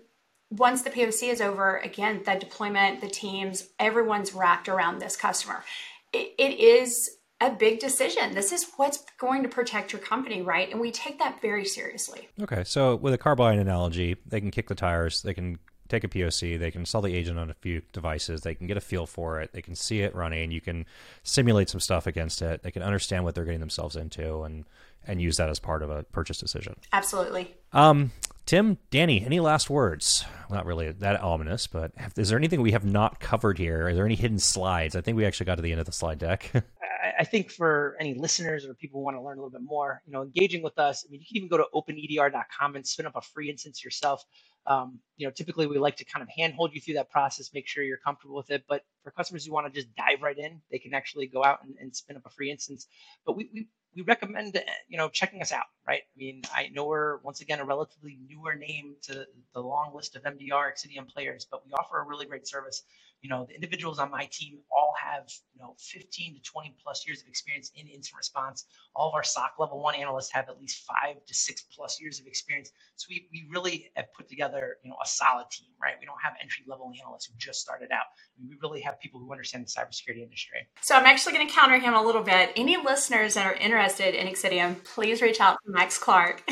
[0.56, 5.64] once the POC is over, again, the deployment, the teams, everyone's wrapped around this customer.
[6.12, 7.10] it, it is
[7.42, 8.34] a big decision.
[8.34, 10.70] This is what's going to protect your company, right?
[10.70, 12.28] And we take that very seriously.
[12.40, 12.62] Okay.
[12.64, 16.08] So, with a car buying analogy, they can kick the tires, they can take a
[16.08, 19.06] POC, they can sell the agent on a few devices, they can get a feel
[19.06, 20.86] for it, they can see it running, you can
[21.22, 24.64] simulate some stuff against it, they can understand what they're getting themselves into and
[25.04, 26.76] and use that as part of a purchase decision.
[26.92, 27.52] Absolutely.
[27.72, 28.12] Um,
[28.46, 30.24] Tim, Dani, any last words?
[30.50, 33.86] Not really that ominous, but is there anything we have not covered here?
[33.88, 34.96] Are there any hidden slides?
[34.96, 36.50] I think we actually got to the end of the slide deck.
[37.18, 40.02] I think for any listeners or people who want to learn a little bit more,
[40.06, 43.06] you know, engaging with us, I mean, you can even go to openedr.com and spin
[43.06, 44.24] up a free instance yourself.
[44.66, 47.66] Um, you know, typically we like to kind of handhold you through that process, make
[47.66, 48.64] sure you're comfortable with it.
[48.68, 51.60] But for customers who want to just dive right in, they can actually go out
[51.64, 52.86] and, and spin up a free instance.
[53.26, 54.58] But we, we we recommend
[54.88, 58.18] you know checking us out right i mean i know we're once again a relatively
[58.26, 62.26] newer name to the long list of mdr exidium players but we offer a really
[62.26, 62.82] great service
[63.22, 67.06] you know the individuals on my team all have you know 15 to 20 plus
[67.06, 68.66] years of experience in incident response.
[68.94, 72.20] All of our soc level one analysts have at least five to six plus years
[72.20, 72.70] of experience.
[72.96, 75.94] So we, we really have put together you know a solid team right?
[75.98, 78.06] We don't have entry level analysts who just started out.
[78.40, 80.68] We really have people who understand the cybersecurity industry.
[80.80, 82.50] So i'm actually going to counter him a little bit.
[82.56, 86.42] Any listeners that are interested in Xcitium please reach out to max clark.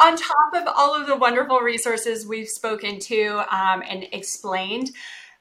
[0.00, 4.90] On top of all of the wonderful resources we've spoken to um, and explained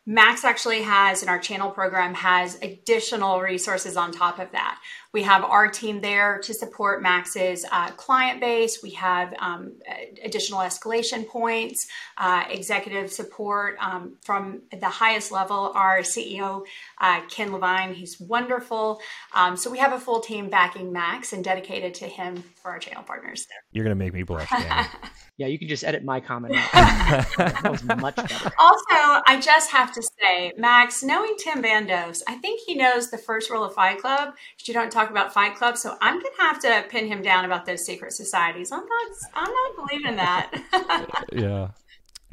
[0.06, 4.80] Max actually has in our channel program has additional resources on top of that.
[5.16, 8.84] We have our team there to support Max's uh, client base.
[8.84, 9.72] We have um,
[10.22, 11.88] additional escalation points,
[12.18, 15.72] uh, executive support um, from the highest level.
[15.74, 16.66] Our CEO,
[17.00, 19.00] uh, Ken Levine, he's wonderful.
[19.34, 22.80] Um, so we have a full team backing Max and dedicated to him for our
[22.80, 23.48] channel partners.
[23.72, 24.52] You're going to make me blush.
[25.38, 26.54] Yeah, you can just edit my comment.
[26.74, 28.52] that was much better.
[28.58, 33.18] Also, I just have to say, Max, knowing Tim Bandos, I think he knows the
[33.18, 34.34] first rule of Fight Club.
[34.64, 37.66] You don't talk about Fight Club, so I'm gonna have to pin him down about
[37.66, 38.72] those secret societies.
[38.72, 41.26] I'm not, I'm not believing that.
[41.34, 41.70] yeah,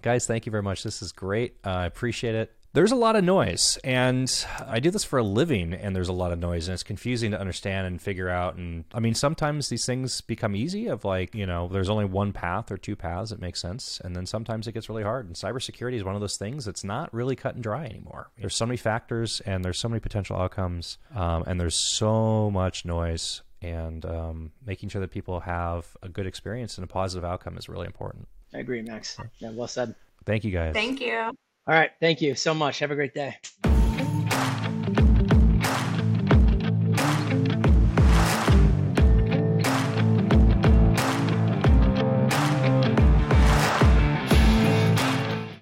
[0.01, 0.83] guys, thank you very much.
[0.83, 1.57] This is great.
[1.65, 5.73] I appreciate it there's a lot of noise and i do this for a living
[5.73, 8.85] and there's a lot of noise and it's confusing to understand and figure out and
[8.95, 12.71] i mean sometimes these things become easy of like you know there's only one path
[12.71, 15.95] or two paths that make sense and then sometimes it gets really hard and cybersecurity
[15.95, 18.31] is one of those things that's not really cut and dry anymore.
[18.39, 22.85] There's so many factors and there's so many potential outcomes um, and there's so much
[22.85, 27.57] noise and um, making sure that people have a good experience and a positive outcome
[27.57, 28.29] is really important.
[28.55, 29.19] I agree max.
[29.39, 29.95] Yeah well said.
[30.25, 30.75] Thank you guys.
[30.75, 31.33] Thank you
[31.67, 31.91] all right.
[32.01, 32.81] Thank you so much.
[32.81, 33.37] Have a great day.